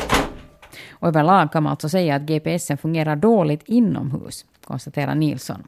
Och 0.89 1.08
överlag 1.08 1.52
kan 1.52 1.63
man 1.63 1.72
alltså 1.72 1.89
säga 1.89 2.15
att 2.15 2.22
GPSen 2.22 2.78
fungerar 2.78 3.15
dåligt 3.15 3.63
inomhus. 3.65 4.45
konstaterar 4.63 5.15
Nilsson. 5.15 5.63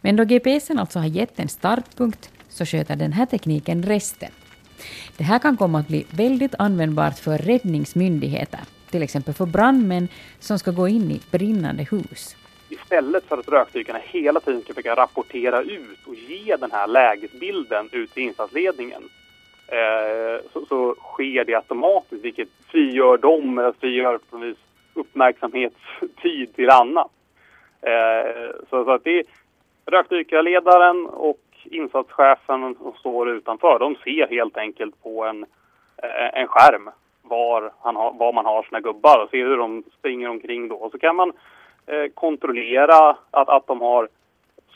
Men 0.00 0.16
då 0.16 0.24
GPSen 0.24 0.78
alltså 0.78 0.98
har 0.98 1.06
gett 1.06 1.38
en 1.38 1.48
startpunkt 1.48 2.30
så 2.48 2.66
sköter 2.66 2.96
den 2.96 3.12
här 3.12 3.26
tekniken 3.26 3.82
resten. 3.82 4.30
Det 5.16 5.24
här 5.24 5.38
kan 5.38 5.56
komma 5.56 5.78
att 5.78 5.88
bli 5.88 6.06
väldigt 6.10 6.54
användbart 6.58 7.18
för 7.18 7.38
räddningsmyndigheter, 7.38 8.60
till 8.90 9.02
exempel 9.02 9.34
för 9.34 9.46
brandmän 9.46 10.08
som 10.40 10.58
ska 10.58 10.70
gå 10.70 10.88
in 10.88 11.10
i 11.10 11.20
brinnande 11.30 11.86
hus. 11.90 12.36
Istället 12.72 13.24
för 13.24 13.38
att 13.38 13.48
rökdykarna 13.48 13.98
hela 13.98 14.40
tiden 14.40 14.62
ska 14.62 14.74
försöka 14.74 14.96
rapportera 14.96 15.62
ut 15.62 16.06
och 16.06 16.14
ge 16.14 16.56
den 16.56 16.70
här 16.70 16.86
lägesbilden 16.86 17.88
ut 17.92 18.14
till 18.14 18.22
insatsledningen 18.22 19.02
eh, 19.68 20.44
så, 20.52 20.66
så, 20.66 20.94
sker 20.94 21.44
det 21.44 21.54
automatiskt 21.54 22.24
vilket 22.24 22.48
frigör 22.68 23.18
dem, 23.18 23.58
eller 23.58 23.72
frigör 23.72 24.18
på 24.30 24.36
vis 24.36 24.56
uppmärksamhetstid 24.94 26.54
till 26.54 26.70
annat. 26.70 27.10
Eh, 27.82 28.50
så, 28.70 28.84
så 28.84 28.90
att 28.90 29.04
det 29.04 29.18
är 29.18 29.24
rökdykarledaren 29.86 31.06
och 31.06 31.40
insatschefen 31.64 32.74
som 32.74 32.92
står 32.98 33.30
utanför, 33.30 33.78
de 33.78 33.96
ser 34.04 34.26
helt 34.28 34.56
enkelt 34.56 35.02
på 35.02 35.24
en, 35.24 35.42
eh, 36.02 36.40
en 36.40 36.48
skärm 36.48 36.90
var, 37.22 37.72
han 37.80 37.96
har, 37.96 38.12
var 38.12 38.32
man 38.32 38.46
har 38.46 38.62
sina 38.62 38.80
gubbar 38.80 39.22
och 39.22 39.30
ser 39.30 39.44
hur 39.44 39.56
de 39.56 39.84
springer 39.98 40.28
omkring 40.28 40.68
då. 40.68 40.74
Och 40.74 40.92
så 40.92 40.98
kan 40.98 41.16
man 41.16 41.32
Eh, 41.92 42.08
kontrollera 42.14 43.16
att, 43.30 43.48
att 43.48 43.66
de 43.66 43.80
har 43.80 44.08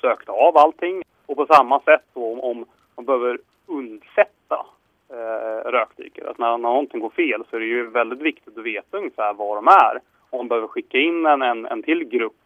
sökt 0.00 0.28
av 0.28 0.56
allting. 0.56 1.02
Och 1.26 1.36
på 1.36 1.46
samma 1.46 1.80
sätt 1.80 2.04
då, 2.14 2.32
om, 2.32 2.40
om 2.40 2.66
man 2.96 3.04
behöver 3.04 3.38
undsätta 3.66 4.66
eh, 5.08 5.70
rökdykare, 5.70 6.30
att 6.30 6.38
när, 6.38 6.50
när 6.50 6.58
någonting 6.58 7.00
går 7.00 7.10
fel 7.10 7.44
så 7.50 7.56
är 7.56 7.60
det 7.60 7.66
ju 7.66 7.90
väldigt 7.90 8.20
viktigt 8.20 8.58
att 8.58 8.64
veta 8.64 8.98
ungefär 8.98 9.34
var 9.34 9.56
de 9.56 9.68
är. 9.68 10.00
Om 10.30 10.38
man 10.38 10.48
behöver 10.48 10.68
skicka 10.68 10.98
in 10.98 11.26
en, 11.26 11.42
en, 11.42 11.66
en 11.66 11.82
till 11.82 12.04
grupp 12.04 12.36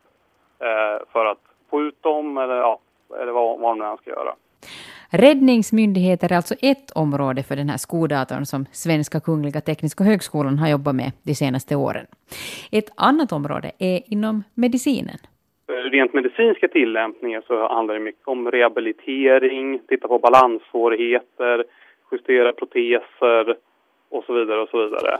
eh, 0.58 1.06
för 1.12 1.26
att 1.26 1.42
få 1.70 1.82
ut 1.82 2.02
dem 2.02 2.38
eller, 2.38 2.56
ja, 2.56 2.78
eller 3.20 3.32
vad, 3.32 3.60
vad 3.60 3.78
de 3.78 3.90
nu 3.90 3.96
ska 3.96 4.10
göra. 4.10 4.34
Räddningsmyndigheter 5.12 6.32
är 6.32 6.36
alltså 6.36 6.54
ett 6.62 6.90
område 6.90 7.42
för 7.42 7.56
den 7.56 7.68
här 7.68 7.76
skodatorn 7.76 8.46
som 8.46 8.66
Svenska 8.72 9.20
Kungliga 9.20 9.60
Tekniska 9.60 10.04
Högskolan 10.04 10.58
har 10.58 10.68
jobbat 10.68 10.94
med 10.94 11.12
de 11.22 11.34
senaste 11.34 11.76
åren. 11.76 12.06
Ett 12.72 12.90
annat 12.96 13.32
område 13.32 13.70
är 13.78 14.00
inom 14.06 14.42
medicinen. 14.54 15.18
Rent 15.92 16.14
medicinska 16.14 16.68
tillämpningar 16.68 17.42
så 17.46 17.68
handlar 17.74 17.94
det 17.94 18.00
mycket 18.00 18.28
om 18.28 18.50
rehabilitering, 18.50 19.80
titta 19.88 20.08
på 20.08 20.18
balanssvårigheter, 20.18 21.64
justera 22.12 22.52
proteser 22.52 23.56
och 24.10 24.24
så 24.24 24.32
vidare 24.32 24.60
och 24.60 24.68
så 24.68 24.84
vidare. 24.84 25.18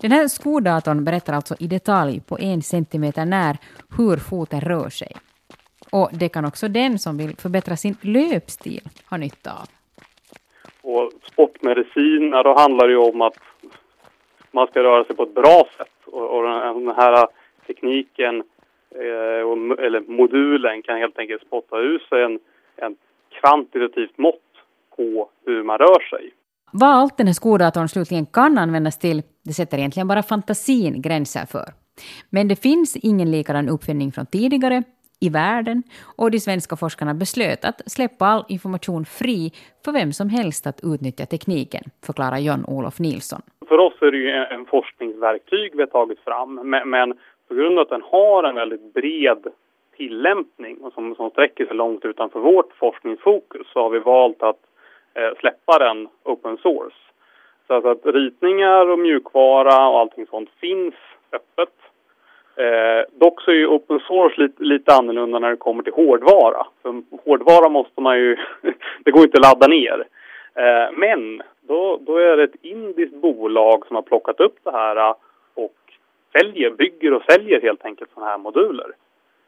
Den 0.00 0.12
här 0.12 0.28
skodatorn 0.28 1.04
berättar 1.04 1.32
alltså 1.32 1.54
i 1.58 1.66
detalj 1.66 2.20
på 2.28 2.38
en 2.38 2.62
centimeter 2.62 3.24
när 3.24 3.56
hur 3.96 4.16
foten 4.16 4.60
rör 4.60 4.88
sig. 4.88 5.12
Och 5.98 6.10
det 6.12 6.28
kan 6.28 6.44
också 6.44 6.68
den 6.68 6.98
som 6.98 7.16
vill 7.16 7.36
förbättra 7.36 7.76
sin 7.76 7.96
löpstil 8.00 8.80
ha 9.10 9.16
nytta 9.16 9.50
av. 9.50 9.68
Och 10.82 11.12
sportmedicin, 11.32 12.30
ja, 12.32 12.42
då 12.42 12.54
handlar 12.58 12.86
det 12.86 12.92
ju 12.92 12.98
om 12.98 13.22
att 13.22 13.38
man 14.50 14.66
ska 14.66 14.82
röra 14.82 15.04
sig 15.04 15.16
på 15.16 15.22
ett 15.22 15.34
bra 15.34 15.68
sätt. 15.76 15.98
Och, 16.06 16.36
och 16.36 16.42
den 16.42 16.94
här 16.96 17.26
tekniken, 17.66 18.34
eh, 18.90 19.84
eller 19.84 20.10
modulen, 20.10 20.82
kan 20.82 20.98
helt 20.98 21.18
enkelt 21.18 21.42
spotta 21.42 21.78
ut 21.78 22.02
sig 22.02 22.22
en, 22.22 22.38
en 22.76 22.96
kvantitativt 23.40 24.18
mått 24.18 24.50
på 24.96 25.28
hur 25.46 25.62
man 25.62 25.78
rör 25.78 26.08
sig. 26.10 26.30
Vad 26.72 26.90
allt 26.90 27.16
den 27.16 27.26
här 27.26 27.34
skodatorn 27.34 27.88
slutligen 27.88 28.26
kan 28.26 28.58
användas 28.58 28.98
till, 28.98 29.22
det 29.44 29.52
sätter 29.52 29.78
egentligen 29.78 30.08
bara 30.08 30.22
fantasin 30.22 31.02
gränser 31.02 31.46
för. 31.46 31.66
Men 32.30 32.48
det 32.48 32.56
finns 32.56 32.96
ingen 32.96 33.30
likadan 33.30 33.68
uppfinning 33.68 34.12
från 34.12 34.26
tidigare 34.26 34.82
i 35.26 35.28
världen 35.28 35.82
och 36.18 36.30
de 36.30 36.40
svenska 36.40 36.76
forskarna 36.76 37.14
beslöt 37.14 37.64
att 37.64 37.90
släppa 37.90 38.24
all 38.26 38.44
information 38.48 39.04
fri 39.04 39.52
för 39.84 39.92
vem 39.92 40.12
som 40.12 40.28
helst 40.28 40.66
att 40.66 40.80
utnyttja 40.82 41.26
tekniken, 41.26 41.84
förklarar 42.06 42.38
John-Olof 42.38 42.98
Nilsson. 42.98 43.42
För 43.68 43.78
oss 43.78 43.94
är 44.00 44.10
det 44.10 44.18
ju 44.18 44.30
en 44.30 44.66
forskningsverktyg 44.66 45.72
vi 45.74 45.82
har 45.82 45.86
tagit 45.86 46.20
fram, 46.20 46.54
men, 46.54 46.90
men 46.90 47.14
på 47.48 47.54
grund 47.54 47.78
av 47.78 47.82
att 47.82 47.88
den 47.88 48.02
har 48.02 48.44
en 48.44 48.54
väldigt 48.54 48.94
bred 48.94 49.44
tillämpning 49.96 50.76
och 50.76 50.92
som, 50.92 51.14
som 51.14 51.30
sträcker 51.30 51.66
sig 51.66 51.76
långt 51.76 52.04
utanför 52.04 52.40
vårt 52.40 52.72
forskningsfokus 52.72 53.66
så 53.72 53.82
har 53.82 53.90
vi 53.90 53.98
valt 53.98 54.42
att 54.42 54.60
eh, 55.14 55.38
släppa 55.40 55.78
den 55.78 56.08
open 56.24 56.56
source. 56.56 56.96
Så 57.66 57.74
att, 57.74 57.84
att 57.84 58.14
ritningar 58.14 58.86
och 58.90 58.98
mjukvara 58.98 59.88
och 59.88 59.98
allting 59.98 60.26
sånt 60.26 60.50
finns 60.60 60.94
öppet 61.32 61.74
Eh, 62.56 63.04
dock 63.12 63.40
så 63.40 63.50
är 63.50 63.54
ju 63.54 63.66
open 63.66 64.00
source 64.00 64.40
lite, 64.40 64.62
lite 64.62 64.94
annorlunda 64.94 65.38
när 65.38 65.50
det 65.50 65.56
kommer 65.56 65.82
till 65.82 65.92
hårdvara. 65.92 66.66
För 66.82 67.02
hårdvara 67.24 67.68
måste 67.68 68.00
man 68.00 68.18
ju, 68.18 68.36
det 69.04 69.10
går 69.10 69.24
inte 69.24 69.38
att 69.38 69.46
ladda 69.46 69.66
ner. 69.66 70.04
Eh, 70.54 70.92
men 70.92 71.42
då, 71.60 71.98
då 72.00 72.16
är 72.16 72.36
det 72.36 72.44
ett 72.44 72.62
indiskt 72.64 73.14
bolag 73.14 73.86
som 73.86 73.96
har 73.96 74.02
plockat 74.02 74.40
upp 74.40 74.56
det 74.62 74.72
här 74.72 74.96
eh, 74.96 75.14
och 75.54 75.76
säljer, 76.32 76.70
bygger 76.70 77.14
och 77.14 77.22
säljer 77.22 77.60
helt 77.60 77.84
enkelt 77.84 78.10
sådana 78.14 78.30
här 78.30 78.38
moduler. 78.38 78.90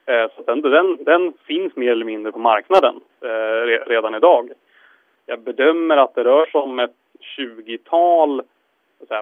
Eh, 0.07 0.27
så 0.37 0.42
den, 0.42 0.62
den, 0.62 1.05
den, 1.05 1.33
finns 1.47 1.77
mer 1.77 1.92
eller 1.92 2.05
mindre 2.05 2.33
på 2.33 2.38
marknaden 2.38 3.01
eh, 3.21 3.87
redan 3.87 4.14
idag. 4.14 4.51
Jag 5.27 5.40
bedömer 5.40 5.97
att 5.97 6.14
det 6.14 6.25
rör 6.25 6.47
sig 6.47 6.61
om 6.61 6.79
ett 6.79 6.97
tjugotal 7.21 8.42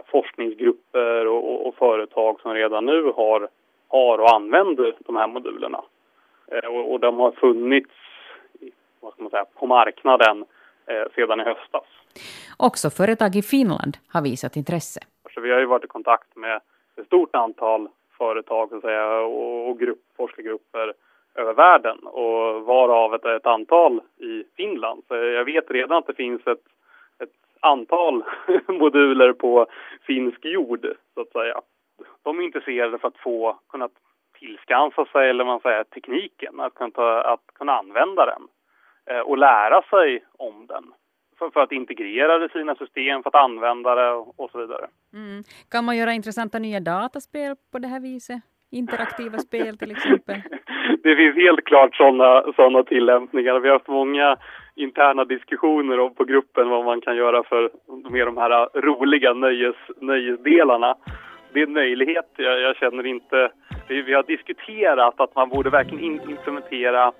forskningsgrupper 0.06 1.26
och, 1.26 1.52
och, 1.52 1.66
och 1.66 1.74
företag 1.74 2.40
som 2.40 2.54
redan 2.54 2.86
nu 2.86 3.12
har 3.16 3.48
har 3.94 4.18
och 4.18 4.34
använder 4.34 4.94
de 4.98 5.16
här 5.16 5.26
modulerna. 5.26 5.82
Eh, 6.46 6.68
och, 6.74 6.92
och, 6.92 7.00
de 7.00 7.18
har 7.18 7.32
funnits 7.32 7.90
vad 9.00 9.12
ska 9.12 9.22
man 9.22 9.30
säga, 9.30 9.44
på 9.44 9.66
marknaden 9.66 10.44
eh, 10.86 11.04
sedan 11.14 11.40
i 11.40 11.44
höstas. 11.44 11.84
Också 12.58 12.90
företag 12.90 13.36
i 13.36 13.42
Finland 13.42 13.96
har 14.08 14.22
visat 14.22 14.56
intresse. 14.56 15.00
Så 15.34 15.40
vi 15.40 15.50
har 15.52 15.60
ju 15.60 15.66
varit 15.66 15.84
i 15.84 15.86
kontakt 15.86 16.36
med 16.36 16.60
ett 16.96 17.06
stort 17.06 17.36
antal 17.36 17.88
företag 18.18 18.68
så 18.70 18.80
säga, 18.80 19.20
och, 19.20 19.68
och 19.68 19.78
grupp, 19.78 20.02
forskargrupper 20.16 20.92
över 21.34 21.54
världen 21.54 21.98
och 21.98 22.64
varav 22.64 23.14
ett, 23.14 23.24
ett 23.24 23.46
antal 23.46 24.00
i 24.18 24.44
Finland. 24.56 25.02
Så 25.08 25.14
jag 25.14 25.44
vet 25.44 25.70
redan 25.70 25.98
att 25.98 26.06
det 26.06 26.14
finns 26.14 26.46
ett, 26.46 26.64
ett 27.18 27.34
antal 27.60 28.24
moduler 28.68 29.32
på 29.32 29.66
finsk 30.06 30.44
jord 30.44 30.86
så 31.14 31.20
att 31.20 31.32
säga 31.32 31.60
de 32.22 32.38
är 32.38 32.42
intresserade 32.42 32.98
för 32.98 33.08
att 33.08 33.18
få 33.18 33.58
kunna 33.68 33.88
tillskansa 34.38 35.04
sig, 35.04 35.30
eller 35.30 35.44
man 35.44 35.60
säger 35.60 35.84
tekniken, 35.84 36.60
att 36.60 36.74
kunna, 36.74 36.90
ta, 36.90 37.20
att 37.22 37.46
kunna 37.54 37.72
använda 37.72 38.26
den 38.26 38.42
eh, 39.10 39.22
och 39.22 39.38
lära 39.38 39.82
sig 39.82 40.24
om 40.38 40.66
den. 40.66 40.84
För, 41.38 41.50
för, 41.50 41.60
att 41.60 41.72
integrera 41.72 42.38
det 42.38 42.46
i 42.46 42.48
sina 42.48 42.74
system, 42.74 43.22
för 43.22 43.30
att 43.30 43.44
använda 43.44 43.94
det 43.94 44.10
och, 44.10 44.40
och 44.40 44.50
så 44.50 44.58
vidare. 44.58 44.86
Mm. 45.12 45.44
Kan 45.70 45.84
man 45.84 45.96
göra 45.96 46.12
intressanta 46.12 46.58
nya 46.58 46.80
dataspel 46.80 47.56
på 47.72 47.78
det 47.78 47.88
här 47.88 48.00
viset? 48.00 48.42
Interaktiva 48.70 49.38
spel 49.38 49.78
till 49.78 49.90
exempel? 49.90 50.42
det 51.02 51.16
finns 51.16 51.36
helt 51.36 51.64
klart 51.64 51.96
sådana 51.96 52.52
såna 52.56 52.82
tillämpningar. 52.82 53.60
Vi 53.60 53.68
har 53.68 53.78
haft 53.78 53.88
många 53.88 54.36
interna 54.74 55.24
diskussioner 55.24 56.00
om 56.00 56.14
på 56.14 56.24
gruppen 56.24 56.68
vad 56.68 56.84
man 56.84 57.00
kan 57.00 57.16
göra 57.16 57.42
för 57.42 57.70
med 58.10 58.26
de 58.26 58.36
här 58.36 58.80
roliga 58.80 59.32
nöjes, 59.32 59.76
nöjesdelarna 60.00 60.96
det 61.54 61.60
är 61.60 61.66
en 61.66 61.72
möjlighet. 61.72 62.30
Jag, 62.36 62.60
jag 62.60 62.76
känner 62.76 63.06
inte... 63.06 63.50
Vi, 63.88 64.02
vi, 64.02 64.14
har 64.14 64.22
diskuterat 64.22 65.20
att 65.20 65.34
man 65.34 65.48
borde 65.48 65.70
verkligen 65.70 66.04
in, 66.04 66.20
implementera 66.30 67.12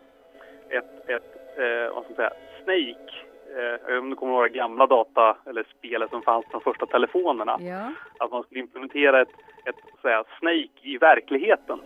ett, 0.69 1.09
ett 1.09 1.59
eh, 1.59 1.95
vad 1.95 2.05
ska 2.05 2.13
man 2.13 2.17
säga, 2.17 2.33
Snake. 2.65 3.13
Eh, 3.57 3.99
om 3.99 4.11
du 4.11 4.17
kommer 4.17 4.33
ihåg 4.33 4.51
gamla 4.51 4.87
data 4.87 5.37
eller 5.47 5.65
spelet 5.79 6.11
som 6.11 6.23
fanns 6.23 6.45
på 6.45 6.53
de 6.53 6.61
första 6.61 6.87
telefonerna. 6.87 7.57
Ja. 7.61 7.93
Att 8.19 8.31
man 8.31 8.43
skulle 8.43 8.61
implementera 8.61 9.23
ett, 9.23 9.35
ett 9.67 10.03
säga, 10.03 10.25
Snake 10.39 10.81
i 10.83 10.99
verkligheten. 10.99 11.81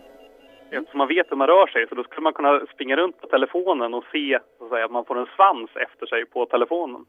Eftersom 0.71 0.97
man 0.97 1.07
vet 1.07 1.31
hur 1.31 1.37
man 1.37 1.47
rör 1.47 1.67
sig 1.67 1.87
så 1.87 1.95
då 1.95 2.03
skulle 2.03 2.21
man 2.21 2.33
kunna 2.33 2.65
springa 2.73 2.95
runt 2.95 3.21
på 3.21 3.27
telefonen 3.27 3.93
och 3.93 4.05
se 4.11 4.39
så 4.57 4.63
att, 4.63 4.69
säga, 4.69 4.85
att 4.85 4.91
man 4.91 5.05
får 5.05 5.19
en 5.19 5.27
svans 5.35 5.69
efter 5.75 6.05
sig 6.05 6.25
på 6.25 6.45
telefonen. 6.45 7.05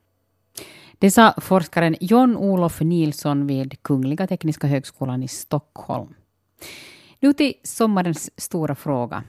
Det 1.01 1.11
sa 1.11 1.35
forskaren 1.41 1.97
John-Olof 2.01 2.81
Nilsson 2.81 3.47
vid 3.47 3.83
Kungliga 3.83 4.27
Tekniska 4.27 4.67
högskolan 4.67 5.23
i 5.23 5.29
Stockholm. 5.29 6.15
Nu 7.21 7.33
till 7.33 7.55
sommarens 7.63 8.41
stora 8.41 8.75
fråga 8.75 9.25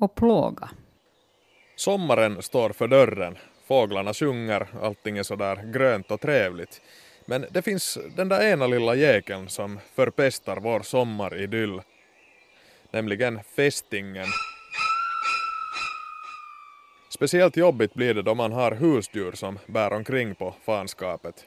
och 0.00 0.14
plåga. 0.14 0.70
Sommaren 1.76 2.42
står 2.42 2.70
för 2.70 2.88
dörren. 2.88 3.36
Fåglarna 3.68 4.14
sjunger, 4.14 4.68
allting 4.82 5.18
är 5.18 5.22
sådär 5.22 5.72
grönt 5.72 6.10
och 6.10 6.20
trevligt. 6.20 6.80
Men 7.26 7.46
det 7.50 7.62
finns 7.62 7.98
den 8.16 8.28
där 8.28 8.52
ena 8.52 8.66
lilla 8.66 8.94
jäkeln 8.94 9.48
som 9.48 9.78
förpestar 9.94 10.56
vår 10.56 10.80
sommaridyll. 10.80 11.80
Nämligen 12.90 13.40
fästingen. 13.56 14.26
Speciellt 17.08 17.56
jobbigt 17.56 17.94
blir 17.94 18.14
det 18.14 18.22
då 18.22 18.34
man 18.34 18.52
har 18.52 18.72
husdjur 18.72 19.32
som 19.32 19.58
bär 19.66 19.92
omkring 19.92 20.34
på 20.34 20.54
fanskapet. 20.64 21.44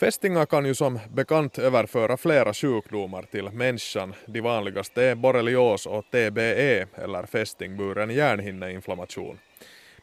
Fästingar 0.00 0.46
kan 0.46 0.66
ju 0.66 0.74
som 0.74 0.98
bekant 1.12 1.58
överföra 1.58 2.16
flera 2.16 2.54
sjukdomar 2.54 3.22
till 3.22 3.50
människan. 3.50 4.14
De 4.26 4.40
vanligaste 4.40 5.02
är 5.02 5.14
borrelios 5.14 5.86
och 5.86 6.04
TBE 6.10 6.86
eller 6.94 7.26
fästingburen 7.26 8.10
hjärnhinneinflammation. 8.10 9.38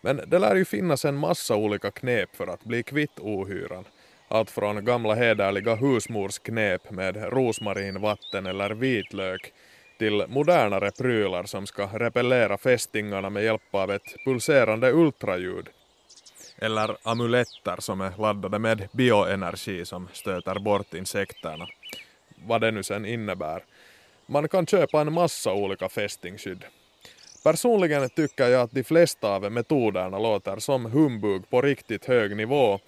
Men 0.01 0.21
det 0.27 0.39
lär 0.39 0.55
ju 0.55 0.65
finnas 0.65 1.05
en 1.05 1.15
massa 1.15 1.55
olika 1.55 1.91
knep 1.91 2.36
för 2.36 2.47
att 2.47 2.63
bli 2.63 2.84
kvitt 2.84 3.19
ohyran. 3.19 3.84
Allt 4.27 4.51
från 4.51 4.86
gamla 4.86 5.15
hederliga 5.15 5.75
husmorsknep 5.75 6.91
med 6.91 7.34
rosmarinvatten 7.34 8.45
eller 8.45 8.69
vitlök 8.69 9.53
till 9.99 10.25
modernare 10.27 10.91
prylar 10.91 11.43
som 11.43 11.67
ska 11.67 11.85
repellera 11.85 12.57
fästingarna 12.57 13.29
med 13.29 13.43
hjälp 13.43 13.75
av 13.75 13.91
ett 13.91 14.23
pulserande 14.25 14.91
ultraljud. 14.91 15.67
Eller 16.57 16.97
amuletter 17.03 17.75
som 17.79 18.01
är 18.01 18.13
laddade 18.17 18.59
med 18.59 18.88
bioenergi 18.91 19.85
som 19.85 20.07
stöter 20.13 20.59
bort 20.59 20.93
insekterna. 20.93 21.67
Vad 22.47 22.62
det 22.62 22.71
nu 22.71 22.83
sen 22.83 23.05
innebär. 23.05 23.63
Man 24.25 24.49
kan 24.49 24.65
köpa 24.65 25.01
en 25.01 25.13
massa 25.13 25.53
olika 25.53 25.89
fästingskydd. 25.89 26.65
Personligen 27.43 28.09
tycker 28.09 28.47
jag 28.47 28.62
att 28.62 28.71
de 28.71 28.83
flesta 28.83 29.29
av 29.29 29.51
metoderna 29.51 30.19
låter 30.19 30.57
som 30.57 30.85
humbug 30.85 31.49
på 31.49 31.62
riktigt 31.62 32.05
hög 32.05 32.38
nivå 32.38 32.79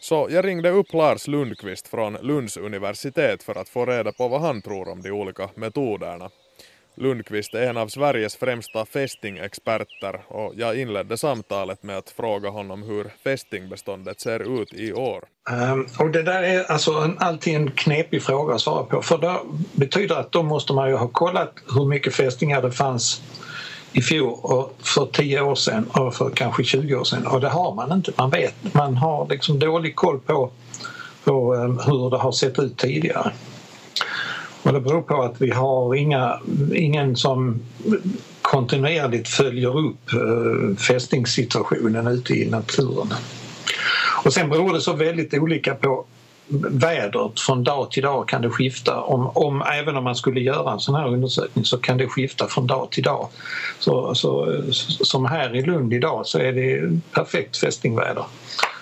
så 0.00 0.28
jag 0.30 0.44
ringde 0.44 0.70
upp 0.70 0.92
Lars 0.92 1.28
Lundqvist 1.28 1.88
från 1.88 2.12
Lunds 2.14 2.56
universitet 2.56 3.42
för 3.42 3.58
att 3.58 3.68
få 3.68 3.86
reda 3.86 4.12
på 4.12 4.28
vad 4.28 4.40
han 4.40 4.62
tror 4.62 4.88
om 4.88 5.02
de 5.02 5.10
olika 5.10 5.48
metoderna. 5.54 6.30
Lundqvist 7.00 7.54
är 7.54 7.62
en 7.62 7.76
av 7.76 7.88
Sveriges 7.88 8.36
främsta 8.36 8.86
fästingexperter 8.86 10.20
och 10.28 10.52
jag 10.56 10.80
inledde 10.80 11.16
samtalet 11.16 11.82
med 11.82 11.98
att 11.98 12.10
fråga 12.10 12.48
honom 12.48 12.82
hur 12.82 13.12
fästingbeståndet 13.24 14.20
ser 14.20 14.60
ut 14.62 14.72
i 14.72 14.92
år. 14.92 15.24
Um, 15.72 15.86
och 15.98 16.10
det 16.10 16.22
där 16.22 16.42
är 16.42 16.70
alltså 16.70 16.92
en, 16.92 17.18
alltid 17.18 17.54
en 17.54 17.70
knepig 17.70 18.22
fråga 18.22 18.54
att 18.54 18.60
svara 18.60 18.84
på 18.84 19.02
för 19.02 19.18
det 19.18 19.36
betyder 19.72 20.16
att 20.16 20.32
då 20.32 20.42
måste 20.42 20.72
man 20.72 20.88
ju 20.88 20.96
ha 20.96 21.08
kollat 21.08 21.54
hur 21.74 21.84
mycket 21.84 22.14
fästingar 22.14 22.62
det 22.62 22.72
fanns 22.72 23.22
i 23.92 24.02
fjol 24.02 24.38
och 24.42 24.76
för 24.78 25.06
10 25.06 25.40
år 25.40 25.54
sedan 25.54 25.86
och 25.90 26.14
för 26.14 26.30
kanske 26.30 26.64
20 26.64 26.94
år 26.94 27.04
sedan 27.04 27.26
och 27.26 27.40
det 27.40 27.48
har 27.48 27.74
man 27.74 27.92
inte. 27.92 28.12
Man 28.16 28.30
vet, 28.30 28.74
man 28.74 28.96
har 28.96 29.26
liksom 29.28 29.58
dålig 29.58 29.96
koll 29.96 30.20
på, 30.20 30.50
på 31.24 31.54
um, 31.54 31.78
hur 31.86 32.10
det 32.10 32.16
har 32.16 32.32
sett 32.32 32.58
ut 32.58 32.78
tidigare. 32.78 33.32
Och 34.62 34.72
det 34.72 34.80
beror 34.80 35.02
på 35.02 35.22
att 35.22 35.40
vi 35.40 35.50
har 35.50 35.94
inga, 35.94 36.40
ingen 36.74 37.16
som 37.16 37.60
kontinuerligt 38.42 39.28
följer 39.28 39.78
upp 39.78 40.12
eh, 40.12 40.18
uh, 40.18 40.76
fästingssituationen 40.76 42.06
ute 42.06 42.34
i 42.34 42.50
naturen. 42.50 43.14
Och 44.24 44.32
sen 44.32 44.48
beror 44.48 44.72
det 44.72 44.80
så 44.80 44.92
väldigt 44.92 45.34
olika 45.34 45.74
på 45.74 46.04
vädret 46.70 47.40
från 47.40 47.64
dag 47.64 47.90
till 47.90 48.02
dag 48.02 48.28
kan 48.28 48.42
det 48.42 48.50
skifta. 48.50 49.00
Om, 49.00 49.30
om, 49.34 49.62
även 49.62 49.96
om 49.96 50.04
man 50.04 50.14
skulle 50.14 50.40
göra 50.40 50.72
en 50.72 50.80
sån 50.80 50.94
här 50.94 51.08
undersökning 51.08 51.64
så 51.64 51.78
kan 51.78 51.98
det 51.98 52.06
skifta 52.06 52.46
från 52.46 52.66
dag 52.66 52.90
till 52.90 53.02
dag. 53.02 53.28
Så, 53.78 54.14
så, 54.14 54.62
som 55.00 55.24
här 55.24 55.56
i 55.56 55.62
Lund 55.62 55.92
idag 55.92 56.26
så 56.26 56.38
är 56.38 56.52
det 56.52 56.98
perfekt 57.12 57.56
fästingväder. 57.56 58.24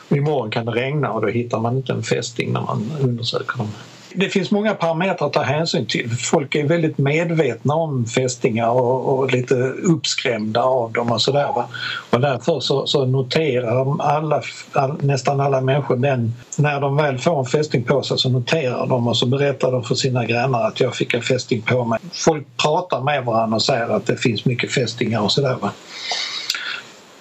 Imorgon 0.08 0.50
kan 0.50 0.66
det 0.66 0.72
regna 0.72 1.12
och 1.12 1.22
då 1.22 1.28
hittar 1.28 1.60
man 1.60 1.76
inte 1.76 1.92
en 1.92 2.02
fästing 2.02 2.52
när 2.52 2.60
man 2.60 2.92
undersöker 3.00 3.58
dem 3.58 3.68
det 4.18 4.28
finns 4.28 4.50
många 4.50 4.74
parametrar 4.74 5.26
att 5.26 5.32
ta 5.32 5.42
hänsyn 5.42 5.86
till. 5.86 6.10
Folk 6.10 6.54
är 6.54 6.64
väldigt 6.64 6.98
medvetna 6.98 7.74
om 7.74 8.06
fästingar 8.06 8.70
och, 8.70 9.18
och 9.18 9.32
lite 9.32 9.54
uppskrämda 9.68 10.62
av 10.62 10.92
dem 10.92 11.12
och 11.12 11.22
sådär. 11.22 11.64
Och 12.10 12.20
därför 12.20 12.60
så, 12.60 12.86
så 12.86 13.06
noterar 13.06 14.02
alla, 14.02 14.42
all, 14.72 14.96
nästan 15.02 15.40
alla 15.40 15.60
människor 15.60 15.96
den, 15.96 16.34
när 16.56 16.80
de 16.80 16.96
väl 16.96 17.18
får 17.18 17.38
en 17.38 17.44
fästing 17.44 17.82
på 17.84 18.02
sig 18.02 18.18
så 18.18 18.28
noterar 18.30 18.86
de 18.86 19.08
och 19.08 19.16
så 19.16 19.26
berättar 19.26 19.72
de 19.72 19.84
för 19.84 19.94
sina 19.94 20.24
grannar 20.24 20.66
att 20.66 20.80
jag 20.80 20.94
fick 20.94 21.14
en 21.14 21.22
fästing 21.22 21.62
på 21.62 21.84
mig. 21.84 21.98
Folk 22.12 22.46
pratar 22.62 23.00
med 23.00 23.24
varandra 23.24 23.56
och 23.56 23.62
säger 23.62 23.88
att 23.88 24.06
det 24.06 24.16
finns 24.16 24.44
mycket 24.44 24.72
fästingar 24.72 25.20
och 25.20 25.32
sådär. 25.32 25.56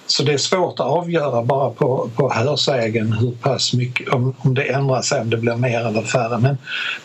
Så 0.08 0.22
det 0.22 0.32
är 0.32 0.38
svårt 0.38 0.80
att 0.80 0.86
avgöra 0.86 1.42
bara 1.42 1.70
på, 1.70 2.10
på 2.16 2.32
hörsägen 2.32 3.12
hur 3.12 3.32
pass 3.32 3.74
mycket, 3.74 4.08
om, 4.08 4.34
om 4.38 4.54
det 4.54 4.62
ändrar 4.62 5.02
sig, 5.02 5.20
om 5.20 5.30
det 5.30 5.36
blir 5.36 5.56
mer 5.56 5.80
eller 5.80 6.02
färre. 6.02 6.38
Men, 6.38 6.58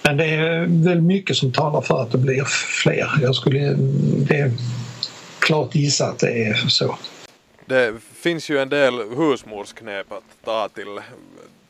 men 0.03 0.17
det 0.17 0.25
är 0.25 0.65
väl 0.83 1.01
mycket 1.01 1.37
som 1.37 1.51
talar 1.51 1.81
för 1.81 2.01
att 2.01 2.11
det 2.11 2.17
blir 2.17 2.43
fler. 2.83 3.09
Jag 3.21 3.35
skulle, 3.35 3.73
det 4.27 4.39
är 4.39 4.51
klart 5.39 5.75
gissa 5.75 6.05
att 6.05 6.19
det 6.19 6.43
är 6.43 6.53
så. 6.53 6.97
Det 7.65 7.93
finns 8.15 8.49
ju 8.49 8.59
en 8.59 8.69
del 8.69 8.93
husmorsknep 9.17 10.11
att 10.11 10.45
ta 10.45 10.69
till 10.69 10.99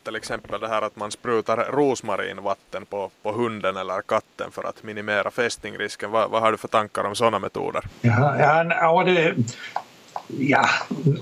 till 0.04 0.16
exempel 0.16 0.60
det 0.60 0.68
här 0.68 0.82
att 0.82 0.96
man 0.96 1.10
sprutar 1.10 1.56
rosmarinvatten 1.56 2.86
på, 2.86 3.10
på 3.22 3.32
hunden 3.32 3.76
eller 3.76 4.02
katten 4.02 4.50
för 4.50 4.64
att 4.64 4.82
minimera 4.82 5.30
fästingrisken. 5.30 6.10
Vad, 6.10 6.30
vad 6.30 6.42
har 6.42 6.52
du 6.52 6.58
för 6.58 6.68
tankar 6.68 7.04
om 7.04 7.14
sådana 7.14 7.38
metoder? 7.38 7.84
Ja, 8.00 8.64
ja, 8.68 9.04
det, 9.04 9.34
ja, 10.26 10.68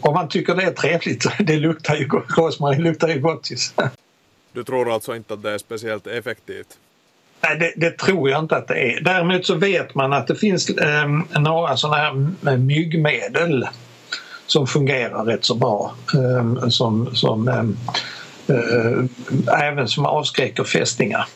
om 0.01 0.15
man 0.15 0.29
tycker 0.29 0.55
det 0.55 0.63
är 0.63 0.73
trevligt, 0.73 1.27
det 1.39 1.57
luktar 1.57 1.97
ju 1.97 2.07
gott, 2.07 2.25
rosmarin 2.37 2.83
luktar 2.83 3.09
ju 3.09 3.21
gott. 3.21 3.49
Du 4.53 4.65
tror 4.65 4.95
alltså 4.95 5.17
inte 5.17 5.35
att 5.35 5.43
det 5.43 5.51
är 5.51 5.59
speciellt 5.59 6.07
effektivt? 6.07 6.79
Nej, 7.41 7.59
det, 7.59 7.73
det, 7.77 7.99
tror 7.99 8.31
jag 8.31 8.41
inte 8.41 8.57
att 8.57 8.69
det 8.69 8.95
är. 8.95 9.01
Däremot 9.01 9.47
så 9.47 9.55
vet 9.55 9.95
man 9.95 10.13
att 10.13 10.27
det 10.27 10.35
finns 10.35 10.71
eh, 10.71 11.09
några 11.41 11.77
sådana 11.77 11.97
här 11.97 12.57
myggmedel 12.57 13.69
som 14.47 14.67
fungerar 14.67 15.25
rätt 15.25 15.45
så 15.45 15.55
bra. 15.55 15.95
Eh, 16.15 16.69
som, 16.69 17.17
som 17.17 17.49
eh, 17.49 17.65
även 19.63 19.89
som 19.89 20.07
avskräcker 20.07 20.65
fästingar. 20.65 21.27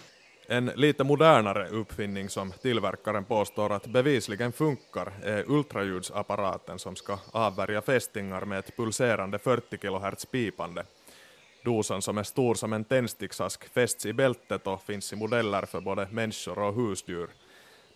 En 0.49 0.67
lite 0.67 1.05
modernare 1.05 1.69
uppfinning 1.69 2.29
som 2.29 2.53
tillverkaren 2.53 3.25
påstår 3.25 3.73
att 3.73 3.87
bevisligen 3.87 4.53
funkar 4.53 5.13
är 5.23 5.45
ultraljudsapparaten 5.51 6.79
som 6.79 6.97
ska 6.97 7.19
avvärja 7.33 7.83
fästingar 7.83 8.45
med 8.45 8.59
ett 8.59 8.77
pulserande 8.77 9.39
40 9.39 9.79
kHz 9.79 10.25
pipande. 10.25 10.85
Dosan 11.65 12.03
som 12.03 12.19
är 12.19 12.23
stor 12.23 12.55
som 12.55 12.73
en 12.73 12.85
tändsticksask 12.85 13.69
fästs 13.75 14.07
i 14.07 14.13
bältet 14.13 14.67
och 14.67 14.83
finns 14.83 15.13
i 15.13 15.17
modeller 15.17 15.63
för 15.63 15.81
både 15.81 16.09
människor 16.11 16.59
och 16.59 16.75
husdjur. 16.75 17.29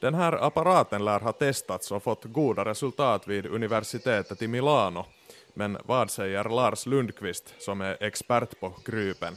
Den 0.01 0.15
här 0.15 0.33
apparaten 0.33 1.05
lär 1.05 1.21
ha 1.21 1.33
testats 1.33 1.93
och 1.93 2.03
fått 2.03 2.25
goda 2.25 2.65
resultat 2.65 3.29
vid 3.29 3.47
universitetet 3.47 4.43
i 4.43 4.49
Milano. 4.49 5.05
Men 5.55 5.79
vad 5.85 6.11
säger 6.11 6.45
Lars 6.45 6.87
Lundqvist 6.87 7.55
som 7.59 7.81
är 7.81 7.97
expert 8.01 8.61
på 8.61 8.71
krypen? 8.71 9.37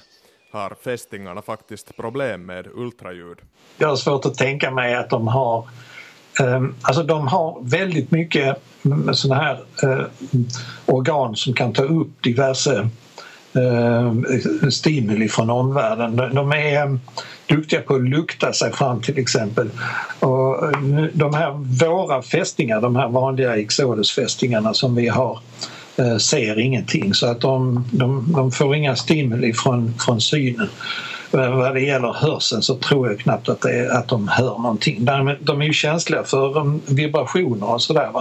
Har 0.53 0.75
fästingarna 0.83 1.41
faktiskt 1.41 1.97
problem 1.97 2.45
med 2.45 2.67
ultraljud. 2.75 3.37
Jag 3.77 3.87
har 3.87 3.95
svårt 3.95 4.25
att 4.25 4.37
tänka 4.37 4.71
mig 4.71 4.95
att 4.95 5.09
de 5.09 5.27
har 5.27 5.67
ehm, 6.39 6.75
Alltså 6.81 7.03
de 7.03 7.27
har 7.27 7.57
väldigt 7.61 8.11
mycket 8.11 8.57
mm, 8.85 9.13
såna 9.13 9.35
här 9.35 9.63
eh, 9.83 10.05
organ 10.85 11.35
som 11.35 11.53
kan 11.53 11.73
ta 11.73 11.83
upp 11.83 12.23
diverse 12.23 12.89
ehm, 13.53 14.25
stimuli 14.71 15.29
från 15.29 15.49
omvärlden. 15.49 16.15
De 16.15 16.51
är 16.51 16.83
ehm, 16.83 16.99
duktiga 17.47 17.81
på 17.81 17.95
att 17.95 18.01
lukta 18.09 18.53
sig 18.53 18.73
fram 18.73 19.01
till 19.01 19.17
exempel. 19.17 19.69
Och 20.19 20.65
eh, 20.65 20.79
de 21.13 21.33
här 21.33 21.51
våra 21.85 22.21
fästingar, 22.21 22.81
de 22.81 22.95
här 22.95 23.07
vanliga 23.07 23.57
Ixodus-fästingarna 23.57 24.73
som 24.73 24.95
vi 24.95 25.07
har 25.07 25.39
Eh, 25.39 25.82
ser 26.19 26.59
ingenting 26.59 27.13
så 27.13 27.27
att 27.27 27.41
de, 27.41 27.85
de, 27.91 28.33
de 28.33 28.51
får 28.51 28.75
inga 28.75 28.95
stimuli 28.95 29.53
från, 29.53 29.93
från 29.99 30.21
synen. 30.21 30.69
Vad 31.31 31.73
det 31.73 31.81
gäller 31.81 32.13
hörseln 32.13 32.61
så 32.61 32.75
tror 32.75 33.09
jag 33.09 33.19
knappt 33.19 33.49
att, 33.49 33.61
det 33.61 33.71
är, 33.71 33.89
att 33.89 34.07
de 34.07 34.27
hör 34.27 34.57
någonting. 34.57 35.05
De, 35.05 35.35
de 35.41 35.61
är 35.61 35.65
ju 35.65 35.73
känsliga 35.73 36.23
för 36.23 36.57
um, 36.57 36.81
vibrationer 36.87 37.69
och 37.69 37.81
sådär. 37.81 38.11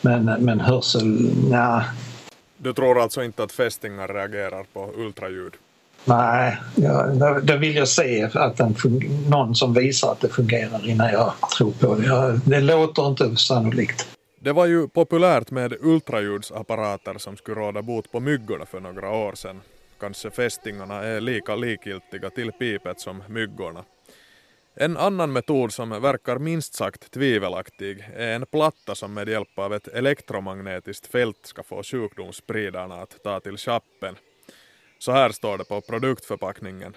Men, 0.00 0.24
men 0.24 0.60
hörsel, 0.60 1.30
ja. 1.50 1.84
Du 2.58 2.72
tror 2.72 3.02
alltså 3.02 3.22
inte 3.22 3.42
att 3.42 3.52
fästingar 3.52 4.08
reagerar 4.08 4.64
på 4.72 4.90
ultraljud? 4.96 5.52
Nej, 6.04 6.56
ja, 6.74 7.06
då, 7.42 7.56
vill 7.56 7.76
jag 7.76 7.88
se 7.88 8.28
att 8.34 8.56
den, 8.56 8.76
någon 9.28 9.54
som 9.54 9.74
visar 9.74 10.12
att 10.12 10.20
det 10.20 10.28
fungerar 10.28 10.88
innan 10.88 11.12
jag 11.12 11.32
tror 11.58 11.70
på 11.70 11.94
det. 11.94 12.40
det 12.44 12.60
låter 12.60 13.08
inte 13.08 13.36
sannolikt. 13.36 14.06
Det 14.44 14.52
var 14.52 14.66
ju 14.66 14.88
populärt 14.88 15.50
med 15.50 15.74
ultraljudsapparater 15.80 17.18
som 17.18 17.36
skulle 17.36 17.60
råda 17.60 17.82
bot 17.82 18.12
på 18.12 18.20
myggorna 18.20 18.66
för 18.66 18.80
några 18.80 19.10
år 19.10 19.34
sedan. 19.34 19.60
Kanske 20.00 20.30
fästingarna 20.30 20.94
är 20.94 21.20
lika 21.20 21.56
likgiltiga 21.56 22.30
till 22.30 22.52
pipet 22.52 23.00
som 23.00 23.22
myggorna. 23.28 23.84
En 24.74 24.96
annan 24.96 25.32
metod 25.32 25.72
som 25.72 26.02
verkar 26.02 26.38
minst 26.38 26.74
sagt 26.74 27.10
tvivelaktig 27.10 28.04
är 28.16 28.34
en 28.34 28.46
platta 28.46 28.94
som 28.94 29.14
med 29.14 29.28
hjälp 29.28 29.58
av 29.58 29.74
ett 29.74 29.88
elektromagnetiskt 29.88 31.06
fält 31.06 31.46
ska 31.46 31.62
få 31.62 31.82
sjukdomsspridarna 31.82 32.94
att 32.94 33.22
ta 33.22 33.40
till 33.40 33.56
chappen. 33.56 34.16
Så 34.98 35.12
här 35.12 35.30
står 35.30 35.58
det 35.58 35.64
på 35.64 35.80
produktförpackningen. 35.80 36.96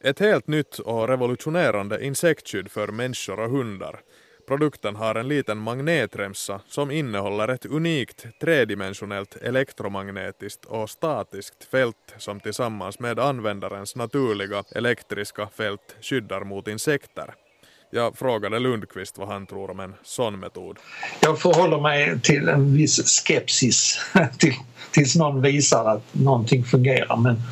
Ett 0.00 0.18
helt 0.18 0.46
nytt 0.46 0.78
och 0.78 1.08
revolutionerande 1.08 2.04
insektskydd 2.04 2.70
för 2.70 2.88
människor 2.88 3.40
och 3.40 3.50
hundar 3.50 4.00
Produkten 4.46 4.96
har 4.96 5.14
en 5.14 5.28
liten 5.28 5.58
magnetremsa 5.58 6.60
som 6.68 6.90
innehåller 6.90 7.48
ett 7.48 7.66
unikt 7.66 8.26
tredimensionellt 8.40 9.36
elektromagnetiskt 9.36 10.64
och 10.64 10.90
statiskt 10.90 11.64
fält 11.70 12.14
som 12.18 12.40
tillsammans 12.40 12.98
med 12.98 13.18
användarens 13.18 13.96
naturliga 13.96 14.64
elektriska 14.74 15.48
fält 15.56 15.96
skyddar 16.00 16.44
mot 16.44 16.68
insekter. 16.68 17.34
Jag 17.90 18.18
frågade 18.18 18.58
Lundqvist 18.58 19.18
vad 19.18 19.28
han 19.28 19.46
tror 19.46 19.70
om 19.70 19.80
en 19.80 19.94
sån 20.02 20.40
metod. 20.40 20.78
Jag 21.20 21.38
förhåller 21.38 21.80
mig 21.80 22.20
till 22.20 22.48
en 22.48 22.74
viss 22.74 23.20
skepsis 23.26 24.00
till, 24.38 24.54
tills 24.90 25.16
någon 25.16 25.42
visar 25.42 25.84
att 25.84 26.14
någonting 26.14 26.64
fungerar. 26.64 27.16
Men, 27.16 27.42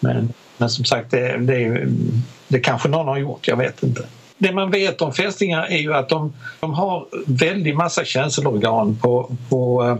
men, 0.00 0.32
men 0.58 0.70
som 0.70 0.84
sagt, 0.84 1.10
det, 1.10 1.38
det, 1.38 1.88
det 2.48 2.60
kanske 2.60 2.88
någon 2.88 3.08
har 3.08 3.18
gjort, 3.18 3.48
jag 3.48 3.56
vet 3.56 3.82
inte. 3.82 4.06
Det 4.38 4.52
man 4.52 4.70
vet 4.70 5.02
om 5.02 5.12
fästingar 5.12 5.66
är 5.70 5.78
ju 5.78 5.94
att 5.94 6.08
de, 6.08 6.32
de 6.60 6.74
har 6.74 7.06
väldigt 7.26 7.76
massa 7.76 8.04
känselorgan 8.04 8.98
på, 9.02 9.36
på 9.48 9.98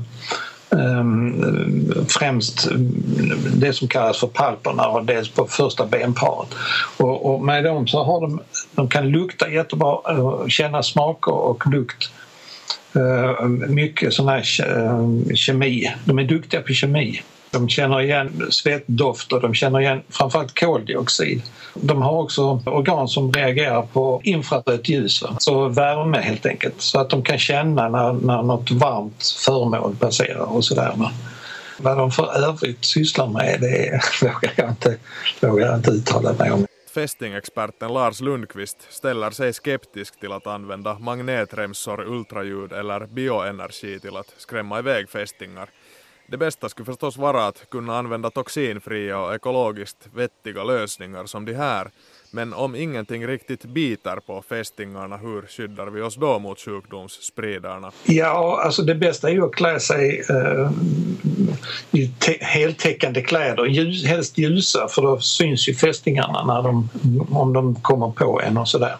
Um, 0.70 2.06
främst 2.08 2.66
mm, 2.66 2.92
det 3.54 3.72
som 3.72 3.88
kallas 3.88 4.18
för 4.18 4.26
palperna 4.26 4.88
och 4.88 5.04
dels 5.04 5.28
på 5.28 5.46
första 5.46 5.86
benparet. 5.86 6.48
Och, 6.96 7.34
och 7.34 7.42
med 7.42 7.64
dem 7.64 7.86
så 7.86 8.04
har 8.04 8.20
de, 8.20 8.40
de 8.72 8.88
kan 8.88 9.08
lukta 9.08 9.50
jättebra, 9.50 9.98
känna 10.48 10.82
smaker 10.82 11.32
och 11.32 11.66
lukt. 11.66 12.10
Uh, 12.96 13.46
mycket 13.68 14.14
sån 14.14 14.28
här 14.28 14.60
ehm, 14.62 15.36
kemi, 15.36 15.92
de 16.04 16.18
är 16.18 16.24
duktiga 16.24 16.60
på 16.60 16.72
kemi. 16.72 17.22
De 17.50 17.68
känner 17.68 18.00
igen 18.00 18.46
svettdoft 18.50 19.32
och 19.32 19.40
de 19.40 19.54
känner 19.54 19.80
igen 19.80 20.02
framförallt 20.08 20.60
koldioxid. 20.60 21.42
De 21.74 22.02
har 22.02 22.12
också 22.22 22.62
organ 22.66 23.08
som 23.08 23.32
reagerar 23.32 23.82
på 23.82 24.20
infrarött 24.24 24.88
ljus, 24.88 25.24
så 25.38 25.68
värme 25.68 26.18
helt 26.18 26.46
enkelt. 26.46 26.74
Så 26.78 27.00
att 27.00 27.10
de 27.10 27.22
kan 27.22 27.38
känna 27.38 27.88
när, 27.88 28.12
när 28.12 28.42
något 28.42 28.70
varmt 28.70 29.34
föremål 29.44 29.96
passerar 29.96 30.56
och 30.56 30.64
sådär. 30.64 30.92
Vad 31.78 31.96
de 31.98 32.10
för 32.10 32.48
övrigt 32.48 32.84
sysslar 32.84 33.26
med 33.26 33.60
det 33.60 34.00
vågar 34.22 34.52
jag 34.56 34.70
inte, 34.70 34.96
vågar 35.40 35.66
jag 35.66 35.76
inte 35.76 35.90
uttala 35.90 36.32
mig 36.32 36.50
om. 36.50 36.66
Fästingexperten 36.94 37.92
Lars 37.92 38.20
Lundqvist 38.20 38.86
ställer 38.90 39.30
sig 39.30 39.52
skeptisk 39.52 40.20
till 40.20 40.32
att 40.32 40.46
använda 40.46 40.98
magnetremsor, 40.98 42.00
ultraljud 42.00 42.72
eller 42.72 43.06
bioenergi 43.06 44.00
till 44.00 44.16
att 44.16 44.34
skrämma 44.36 44.78
iväg 44.78 45.08
fästingar. 45.10 45.68
Det 46.28 46.36
bästa 46.36 46.68
skulle 46.68 46.86
förstås 46.86 47.16
vara 47.16 47.46
att 47.46 47.70
kunna 47.70 47.98
använda 47.98 48.30
toxinfria 48.30 49.18
och 49.18 49.34
ekologiskt 49.34 50.08
vettiga 50.14 50.64
lösningar 50.64 51.26
som 51.26 51.44
de 51.44 51.54
här. 51.54 51.90
Men 52.30 52.54
om 52.54 52.74
ingenting 52.74 53.26
riktigt 53.26 53.64
biter 53.64 54.16
på 54.26 54.42
fästingarna, 54.48 55.16
hur 55.16 55.42
skyddar 55.42 55.86
vi 55.86 56.00
oss 56.02 56.14
då 56.14 56.38
mot 56.38 56.60
sjukdomsspridarna? 56.60 57.92
Ja, 58.04 58.60
alltså 58.64 58.82
det 58.82 58.94
bästa 58.94 59.28
är 59.28 59.32
ju 59.32 59.44
att 59.44 59.54
klä 59.54 59.80
sig 59.80 60.24
eh, 60.30 60.70
i 61.90 62.12
heltäckande 62.40 63.22
kläder, 63.22 63.64
ljus, 63.64 64.04
helst 64.04 64.38
ljusa 64.38 64.88
för 64.88 65.02
då 65.02 65.20
syns 65.20 65.68
ju 65.68 65.74
fästingarna 65.74 66.44
när 66.44 66.62
de, 66.62 66.88
om 67.30 67.52
de 67.52 67.74
kommer 67.74 68.10
på 68.10 68.40
en 68.40 68.58
och 68.58 68.68
sådär. 68.68 68.96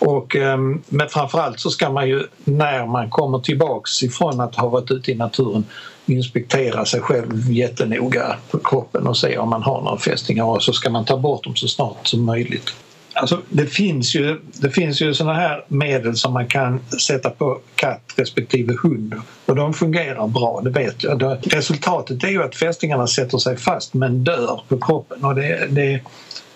Och, 0.00 0.36
ehm, 0.36 0.82
men 0.88 1.08
framförallt 1.08 1.60
så 1.60 1.70
ska 1.70 1.90
man 1.90 2.08
ju 2.08 2.22
när 2.44 2.86
man 2.86 3.10
kommer 3.10 3.38
tillbaks 3.38 4.02
ifrån 4.02 4.40
att 4.40 4.54
ha 4.54 4.68
varit 4.68 4.90
ute 4.90 5.12
i 5.12 5.14
naturen 5.14 5.64
inspektera 6.08 6.84
sig 6.84 7.00
själv 7.00 7.50
jättenoga 7.52 8.36
på 8.50 8.58
kroppen 8.58 9.06
och 9.06 9.16
se 9.16 9.38
om 9.38 9.48
man 9.48 9.62
har 9.62 9.82
några 9.82 9.98
fästingar 9.98 10.44
och 10.44 10.62
så 10.62 10.72
ska 10.72 10.90
man 10.90 11.04
ta 11.04 11.16
bort 11.16 11.44
dem 11.44 11.56
så 11.56 11.68
snart 11.68 12.06
som 12.06 12.24
möjligt. 12.24 12.74
Alltså, 13.20 13.42
det 13.48 13.66
finns 13.66 14.14
ju, 14.14 14.40
det 14.52 14.70
finns 14.70 15.02
ju 15.02 15.14
såna 15.14 15.34
här 15.34 15.64
medel 15.68 16.16
som 16.16 16.32
man 16.32 16.46
kan 16.46 16.80
sätta 17.06 17.30
på 17.30 17.60
katt 17.74 18.14
respektive 18.16 18.74
hund 18.82 19.14
och 19.46 19.56
de 19.56 19.74
fungerar 19.74 20.28
bra, 20.28 20.60
det 20.64 20.70
vet 20.70 21.04
jag. 21.04 21.36
Resultatet 21.42 22.24
är 22.24 22.28
ju 22.28 22.42
att 22.42 22.56
fästingarna 22.56 23.06
sätter 23.06 23.38
sig 23.38 23.56
fast 23.56 23.94
men 23.94 24.24
dör 24.24 24.60
på 24.68 24.78
kroppen 24.80 25.24
och 25.24 25.34
det, 25.34 25.66
det 25.70 26.00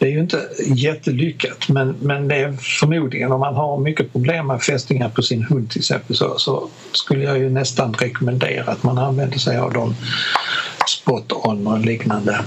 det 0.03 0.09
är 0.09 0.13
ju 0.13 0.21
inte 0.21 0.49
jättelyckat 0.67 1.69
men, 1.69 1.97
men 2.01 2.29
det 2.29 2.37
är 2.37 2.53
förmodligen 2.53 3.33
om 3.33 3.41
man 3.41 3.55
har 3.55 3.79
mycket 3.79 4.13
problem 4.13 4.47
med 4.47 4.63
fästingar 4.63 5.09
på 5.09 5.23
sin 5.23 5.43
hund 5.43 5.71
till 5.71 5.79
exempel 5.79 6.17
så, 6.17 6.39
så 6.39 6.69
skulle 6.93 7.25
jag 7.25 7.39
ju 7.39 7.51
nästan 7.51 7.95
rekommendera 7.95 8.73
att 8.73 8.83
man 8.83 8.99
använder 8.99 9.39
sig 9.39 9.59
av 9.59 9.73
de 9.73 9.95
spot-on 10.87 11.67
och 11.67 11.79
liknande. 11.79 12.45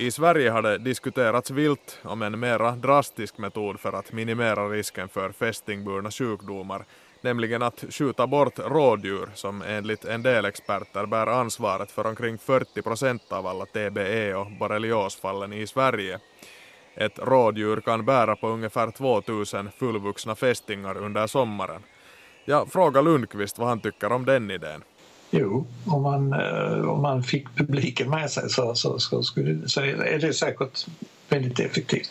I 0.00 0.10
Sverige 0.10 0.50
har 0.50 0.62
det 0.62 0.78
diskuterats 0.78 1.50
vilt 1.50 1.98
om 2.02 2.22
en 2.22 2.40
mera 2.40 2.70
drastisk 2.70 3.38
metod 3.38 3.80
för 3.80 3.92
att 3.92 4.12
minimera 4.12 4.68
risken 4.68 5.08
för 5.08 5.32
fästingburna 5.32 6.10
sjukdomar, 6.10 6.84
nämligen 7.20 7.62
att 7.62 7.84
skjuta 7.90 8.26
bort 8.26 8.58
rådjur 8.58 9.28
som 9.34 9.62
enligt 9.62 10.04
en 10.04 10.22
del 10.22 10.44
experter 10.44 11.06
bär 11.06 11.26
ansvaret 11.26 11.90
för 11.90 12.06
omkring 12.06 12.38
40 12.38 12.82
procent 12.82 13.22
av 13.32 13.46
alla 13.46 13.66
TBE 13.66 14.34
och 14.34 14.46
borreliosfallen 14.60 15.52
i 15.52 15.66
Sverige. 15.66 16.18
Ett 16.94 17.18
rådjur 17.18 17.80
kan 17.80 18.04
bära 18.04 18.36
på 18.36 18.48
ungefär 18.48 18.90
2000 18.90 19.70
fullvuxna 19.70 20.34
fästingar 20.34 20.96
under 20.96 21.26
sommaren. 21.26 21.82
Jag 22.44 22.72
frågar 22.72 23.02
Lundqvist 23.02 23.58
vad 23.58 23.68
han 23.68 23.80
tycker 23.80 24.12
om 24.12 24.24
den 24.24 24.50
idén. 24.50 24.82
Jo, 25.30 25.66
om 25.86 26.02
man, 26.02 26.32
eh, 26.32 26.88
om 26.88 27.02
man 27.02 27.22
fick 27.22 27.56
publiken 27.56 28.10
med 28.10 28.30
sig 28.30 28.50
så, 28.50 28.74
så, 28.74 28.98
så, 28.98 29.22
skulle, 29.22 29.68
så 29.68 29.80
är 29.80 30.18
det 30.18 30.32
säkert 30.32 30.86
väldigt 31.28 31.60
effektivt. 31.60 32.10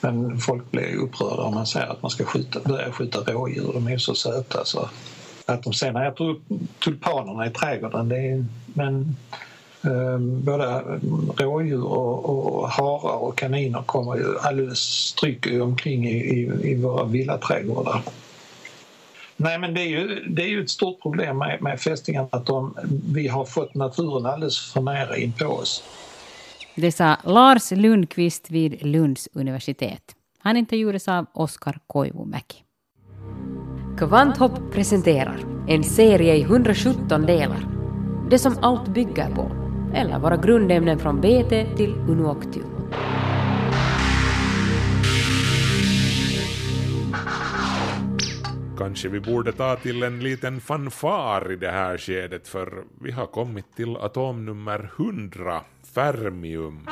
Men 0.00 0.38
folk 0.38 0.70
blir 0.70 0.96
upprörda 0.96 1.42
om 1.42 1.54
man 1.54 1.66
säger 1.66 1.86
att 1.86 2.02
man 2.02 2.10
ska 2.10 2.24
skjuta, 2.24 2.60
börja 2.64 2.92
skjuta 2.92 3.32
rådjur. 3.32 3.70
De 3.72 3.86
är 3.88 3.98
så 3.98 4.14
söta. 4.14 4.64
Så 4.64 4.88
att 5.46 5.62
de 5.62 5.72
sen 5.72 5.96
äter 5.96 6.30
upp 6.30 6.42
tulpanerna 6.84 7.46
i 7.46 7.50
trädgården, 7.50 8.08
det 8.08 8.16
är, 8.16 8.44
men 8.66 9.16
eh, 9.84 10.18
både 10.18 10.82
rådjur 11.36 11.84
och, 11.84 12.24
och 12.24 12.68
harar 12.68 13.16
och 13.16 13.38
kaniner 13.38 13.82
kommer 13.82 14.16
ju 14.16 14.38
alldeles 14.38 14.78
stryker 14.78 15.62
omkring 15.62 16.08
i, 16.08 16.16
i, 16.16 16.70
i 16.70 16.74
våra 16.74 17.04
villaträdgårdar. 17.04 18.02
Nej, 19.42 19.58
men 19.58 19.74
det 19.74 19.80
är 19.80 19.88
ju, 19.88 20.24
det 20.28 20.42
är 20.42 20.48
ju 20.48 20.62
ett 20.62 20.70
stort 20.70 21.02
problem 21.02 21.38
med, 21.38 21.62
med 21.62 21.80
fästingarna 21.80 22.28
att 22.32 22.46
de, 22.46 22.76
vi 23.14 23.28
har 23.28 23.44
fått 23.44 23.74
naturen 23.74 24.26
alldeles 24.26 24.72
för 24.72 24.80
nära 24.80 25.16
in 25.16 25.32
på 25.32 25.46
oss. 25.46 25.84
Det 26.74 26.92
sa 26.92 27.16
Lars 27.24 27.70
Lundqvist 27.70 28.50
vid 28.50 28.86
Lunds 28.86 29.28
universitet. 29.32 30.02
Han 30.38 30.56
intervjuades 30.56 31.08
av 31.08 31.26
Oskar 31.32 31.78
Koivumäki. 31.86 32.56
Kvanthopp 33.98 34.72
presenterar 34.72 35.38
en 35.68 35.84
serie 35.84 36.34
i 36.34 36.42
117 36.42 37.22
delar. 37.22 37.68
Det 38.30 38.38
som 38.38 38.58
allt 38.62 38.88
bygger 38.88 39.34
på 39.34 39.50
eller 39.94 40.18
våra 40.18 40.36
grundämnen 40.36 40.98
från 40.98 41.20
BT 41.20 41.76
till 41.76 41.94
Unuoctium. 42.08 42.71
Kanske 48.92 49.08
vi 49.08 49.20
borde 49.20 49.52
ta 49.52 49.76
till 49.76 50.02
en 50.02 50.20
liten 50.20 50.60
fanfar 50.60 51.52
i 51.52 51.56
det 51.56 51.70
här 51.70 51.98
skedet 51.98 52.48
för 52.48 52.84
vi 53.00 53.10
har 53.10 53.26
kommit 53.26 53.76
till 53.76 53.96
atomnummer 53.96 54.90
100, 54.96 55.60
fermium. 55.94 56.88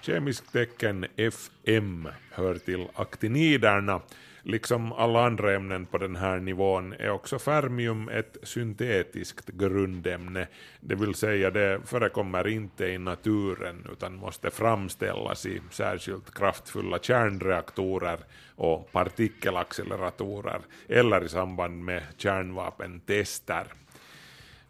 Kemiskt 0.00 0.52
tecken 0.52 1.06
FM 1.16 2.08
hör 2.30 2.54
till 2.54 2.88
aktiniderna 2.94 4.00
Liksom 4.44 4.92
alla 4.92 5.26
andra 5.26 5.54
ämnen 5.54 5.86
på 5.86 5.98
den 5.98 6.16
här 6.16 6.40
nivån 6.40 6.92
är 6.92 7.10
också 7.10 7.38
fermium 7.38 8.08
ett 8.08 8.36
syntetiskt 8.42 9.48
grundämne, 9.48 10.46
det 10.80 10.94
vill 10.94 11.14
säga 11.14 11.50
det 11.50 11.80
förekommer 11.84 12.48
inte 12.48 12.86
i 12.86 12.98
naturen 12.98 13.86
utan 13.92 14.16
måste 14.16 14.50
framställas 14.50 15.46
i 15.46 15.60
särskilt 15.70 16.34
kraftfulla 16.34 16.98
kärnreaktorer 16.98 18.18
och 18.56 18.92
partikelacceleratorer 18.92 20.60
eller 20.88 21.24
i 21.24 21.28
samband 21.28 21.84
med 21.84 22.02
kärnvapentester. 22.16 23.66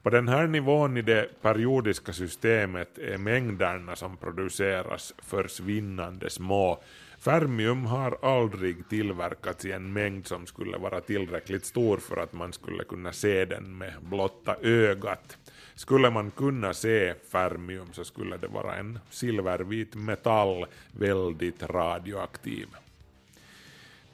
På 0.03 0.11
den 0.11 0.29
här 0.29 0.47
nivån 0.47 0.97
i 0.97 1.03
det 1.03 1.43
periodiska 1.43 2.13
systemet 2.13 2.99
är 2.99 3.19
mängderna 3.19 3.97
som 3.97 4.17
produceras 4.17 5.15
försvinnande 5.19 6.31
små 6.31 6.83
Fermium 7.23 7.87
har 7.87 8.19
aldrig 8.23 8.89
tillverkats 8.89 9.65
i 9.65 9.73
en 9.73 9.93
mängd 9.93 10.27
som 10.27 10.47
skulle 10.47 10.79
vara 10.79 11.01
tillräckligt 11.01 11.65
stor 11.65 11.99
för 11.99 12.17
att 12.17 12.33
man 12.33 12.53
skulle 12.53 12.85
kunna 12.85 13.13
se 13.13 13.45
den 13.45 13.79
med 13.79 13.93
blotta 14.01 14.57
ögat. 14.63 15.39
Skulle 15.75 16.11
man 16.11 16.31
kunna 16.31 16.75
se 16.75 17.15
fermium 17.31 17.93
så 17.93 18.05
skulle 18.05 18.37
det 18.37 18.49
vara 18.49 18.77
en 18.77 18.99
silvervit 19.11 19.95
metall, 19.95 20.67
väldigt 20.93 21.63
radioaktiv. 21.63 22.67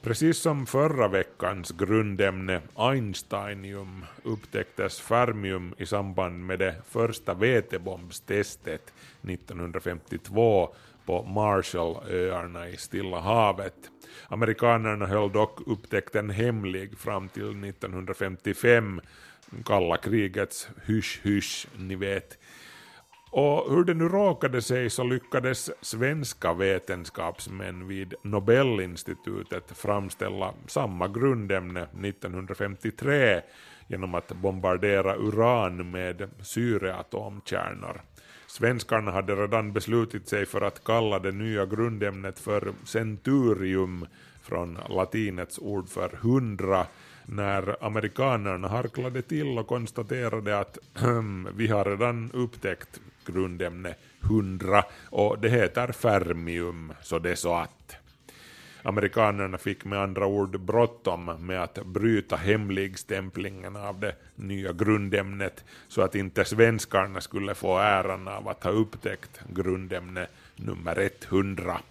Precis 0.01 0.37
som 0.37 0.65
förra 0.65 1.07
veckans 1.07 1.71
grundämne 1.71 2.61
einsteinium 2.75 4.05
upptäcktes 4.23 4.99
fermium 4.99 5.73
i 5.77 5.85
samband 5.85 6.45
med 6.45 6.59
det 6.59 6.75
första 6.89 7.33
vätebombstestet 7.33 8.93
1952 9.21 10.69
på 11.09 11.23
Marshallöarna 11.23 12.67
i 12.67 12.77
Stilla 12.77 13.19
havet. 13.19 13.91
Amerikanerna 14.27 15.05
höll 15.05 15.31
dock 15.31 15.59
upptäckten 15.67 16.29
hemlig 16.29 16.97
fram 16.97 17.29
till 17.29 17.63
1955, 17.63 19.01
kalla 19.65 19.97
krigets 19.97 20.69
hysch-hysch, 20.85 21.67
ni 21.77 21.95
vet. 21.95 22.37
Och 23.31 23.71
hur 23.71 23.83
det 23.83 23.93
nu 23.93 24.09
råkade 24.09 24.61
sig 24.61 24.89
så 24.89 25.03
lyckades 25.03 25.85
svenska 25.85 26.53
vetenskapsmän 26.53 27.87
vid 27.87 28.13
Nobelinstitutet 28.23 29.71
framställa 29.71 30.53
samma 30.67 31.07
grundämne 31.07 31.81
1953 31.81 33.41
genom 33.87 34.15
att 34.15 34.27
bombardera 34.27 35.15
uran 35.15 35.91
med 35.91 36.29
syreatomkärnor. 36.41 38.01
Svenskarna 38.49 39.11
hade 39.11 39.35
redan 39.35 39.73
beslutit 39.73 40.27
sig 40.27 40.45
för 40.45 40.61
att 40.61 40.83
kalla 40.83 41.19
det 41.19 41.31
nya 41.31 41.65
grundämnet 41.65 42.39
för 42.39 42.73
centurium 42.85 44.05
från 44.41 44.77
latinets 44.89 45.59
ord 45.59 45.89
för 45.89 46.09
hundra 46.09 46.85
när 47.25 47.85
amerikanerna 47.85 48.67
harklade 48.67 49.21
till 49.21 49.57
och 49.57 49.67
konstaterade 49.67 50.59
att 50.59 50.77
vi 51.55 51.67
har 51.67 51.85
redan 51.85 52.31
upptäckt 52.33 52.99
grundämne 53.25 53.95
100 54.23 54.83
och 55.09 55.39
det 55.39 55.49
heter 55.49 55.91
fermium, 55.91 56.93
så 57.01 57.19
det 57.19 57.31
är 57.31 57.35
så 57.35 57.55
att. 57.55 57.98
Amerikanerna 58.83 59.57
fick 59.57 59.85
med 59.85 59.99
andra 59.99 60.25
ord 60.25 60.59
bråttom 60.59 61.25
med 61.39 61.63
att 61.63 61.85
bryta 61.85 62.35
hemligstämplingen 62.35 63.75
av 63.75 63.99
det 63.99 64.15
nya 64.35 64.73
grundämnet 64.73 65.63
så 65.87 66.01
att 66.01 66.15
inte 66.15 66.45
svenskarna 66.45 67.21
skulle 67.21 67.55
få 67.55 67.77
äran 67.77 68.27
av 68.27 68.47
att 68.47 68.63
ha 68.63 68.71
upptäckt 68.71 69.41
grundämne 69.49 70.27
nummer 70.55 71.09
100 71.29 71.81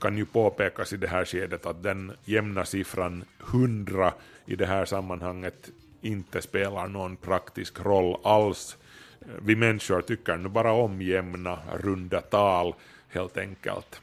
kan 0.00 0.16
ju 0.16 0.26
påpekas 0.26 0.92
i 0.92 0.96
det 0.96 1.08
här 1.08 1.24
skedet 1.24 1.66
att 1.66 1.82
den 1.82 2.12
jämna 2.24 2.64
siffran 2.64 3.24
100 3.50 4.12
i 4.46 4.56
det 4.56 4.66
här 4.66 4.84
sammanhanget 4.84 5.70
inte 6.00 6.42
spelar 6.42 6.88
någon 6.88 7.16
praktisk 7.16 7.80
roll 7.80 8.16
alls. 8.24 8.76
Vi 9.42 9.56
människor 9.56 10.00
tycker 10.02 10.36
nu 10.36 10.48
bara 10.48 10.72
om 10.72 11.02
jämna, 11.02 11.58
runda 11.78 12.20
tal 12.20 12.74
helt 13.08 13.36
enkelt. 13.36 14.00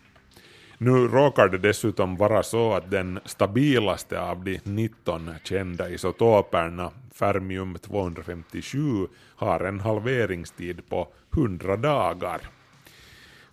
Nu 0.80 1.07
råkar 1.07 1.47
det 1.47 1.57
dessutom 1.57 2.15
vara 2.15 2.43
så 2.43 2.73
att 2.73 2.91
den 2.91 3.19
stabilaste 3.25 4.21
av 4.21 4.43
de 4.43 4.59
19 4.63 5.32
kända 5.43 5.89
isotoperna, 5.89 6.91
fermium 7.13 7.78
257, 7.82 9.07
har 9.36 9.59
en 9.59 9.80
halveringstid 9.80 10.89
på 10.89 11.07
100 11.34 11.75
dagar. 11.75 12.41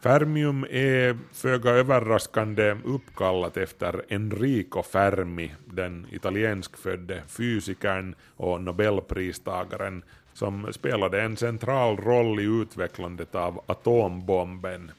Fermium 0.01 0.67
är 0.71 1.19
föga 1.33 1.71
överraskande 1.71 2.77
uppkallat 2.85 3.57
efter 3.57 4.03
Enrico 4.09 4.83
Fermi, 4.83 5.55
den 5.67 6.07
italienskfödde 6.13 7.23
fysikern 7.29 8.15
och 8.37 8.61
nobelpristagaren 8.63 10.03
som 10.33 10.73
spelade 10.73 11.23
en 11.23 11.37
central 11.37 11.97
roll 11.97 12.41
i 12.41 12.63
utvecklandet 12.63 13.35
av 13.35 13.65
atombomben. 13.67 14.91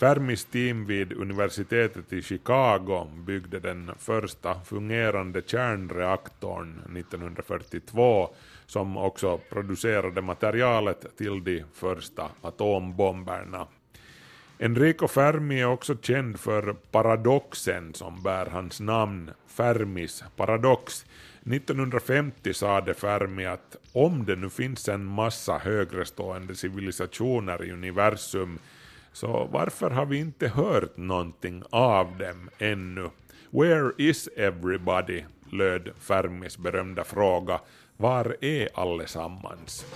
Fermis 0.00 0.44
team 0.44 0.86
vid 0.86 1.12
universitetet 1.12 2.12
i 2.12 2.22
Chicago 2.22 3.06
byggde 3.26 3.60
den 3.60 3.90
första 3.98 4.60
fungerande 4.60 5.42
kärnreaktorn 5.46 6.96
1942 6.96 8.28
som 8.66 8.96
också 8.96 9.40
producerade 9.50 10.22
materialet 10.22 11.16
till 11.16 11.44
de 11.44 11.64
första 11.74 12.30
atombomberna. 12.42 13.66
Enrico 14.58 15.08
Fermi 15.08 15.60
är 15.60 15.66
också 15.66 15.96
känd 16.02 16.40
för 16.40 16.72
paradoxen 16.72 17.94
som 17.94 18.22
bär 18.22 18.46
hans 18.46 18.80
namn, 18.80 19.30
Fermis 19.46 20.24
paradox. 20.36 21.06
1950 21.40 22.54
sade 22.54 22.94
Fermi 22.94 23.46
att 23.46 23.76
om 23.92 24.24
det 24.24 24.36
nu 24.36 24.50
finns 24.50 24.88
en 24.88 25.04
massa 25.04 25.58
högrestående 25.58 26.54
civilisationer 26.54 27.64
i 27.64 27.72
universum 27.72 28.58
så 29.12 29.48
varför 29.52 29.90
har 29.90 30.06
vi 30.06 30.18
inte 30.18 30.48
hört 30.48 30.96
någonting 30.96 31.62
av 31.70 32.18
dem 32.18 32.50
ännu? 32.58 33.10
Where 33.50 33.92
is 33.98 34.28
everybody? 34.36 35.22
löd 35.52 35.90
Fermis 35.98 36.58
berömda 36.58 37.04
fråga. 37.04 37.60
Var 37.96 38.36
är 38.40 38.68
allesammans? 38.74 39.86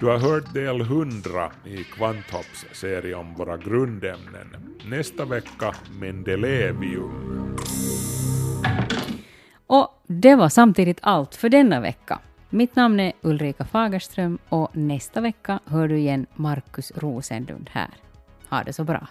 Du 0.00 0.06
har 0.06 0.18
hört 0.18 0.54
del 0.54 0.80
100 0.80 1.52
i 1.64 1.84
Kvanthopps 1.84 2.66
serie 2.72 3.14
om 3.14 3.34
våra 3.34 3.56
grundämnen. 3.56 4.76
Nästa 4.90 5.24
vecka 5.24 5.74
Mendelevium. 6.00 7.56
Och 9.66 9.88
det 10.06 10.34
var 10.34 10.48
samtidigt 10.48 10.98
allt 11.02 11.34
för 11.34 11.48
denna 11.48 11.80
vecka. 11.80 12.18
Mitt 12.52 12.76
namn 12.76 13.00
är 13.00 13.12
Ulrika 13.20 13.64
Fagerström 13.64 14.38
och 14.48 14.76
nästa 14.76 15.20
vecka 15.20 15.60
hör 15.64 15.88
du 15.88 15.98
igen 15.98 16.26
Markus 16.34 16.92
Rosenlund 16.96 17.70
här. 17.72 17.90
Ha 18.48 18.62
det 18.62 18.72
så 18.72 18.84
bra. 18.84 19.06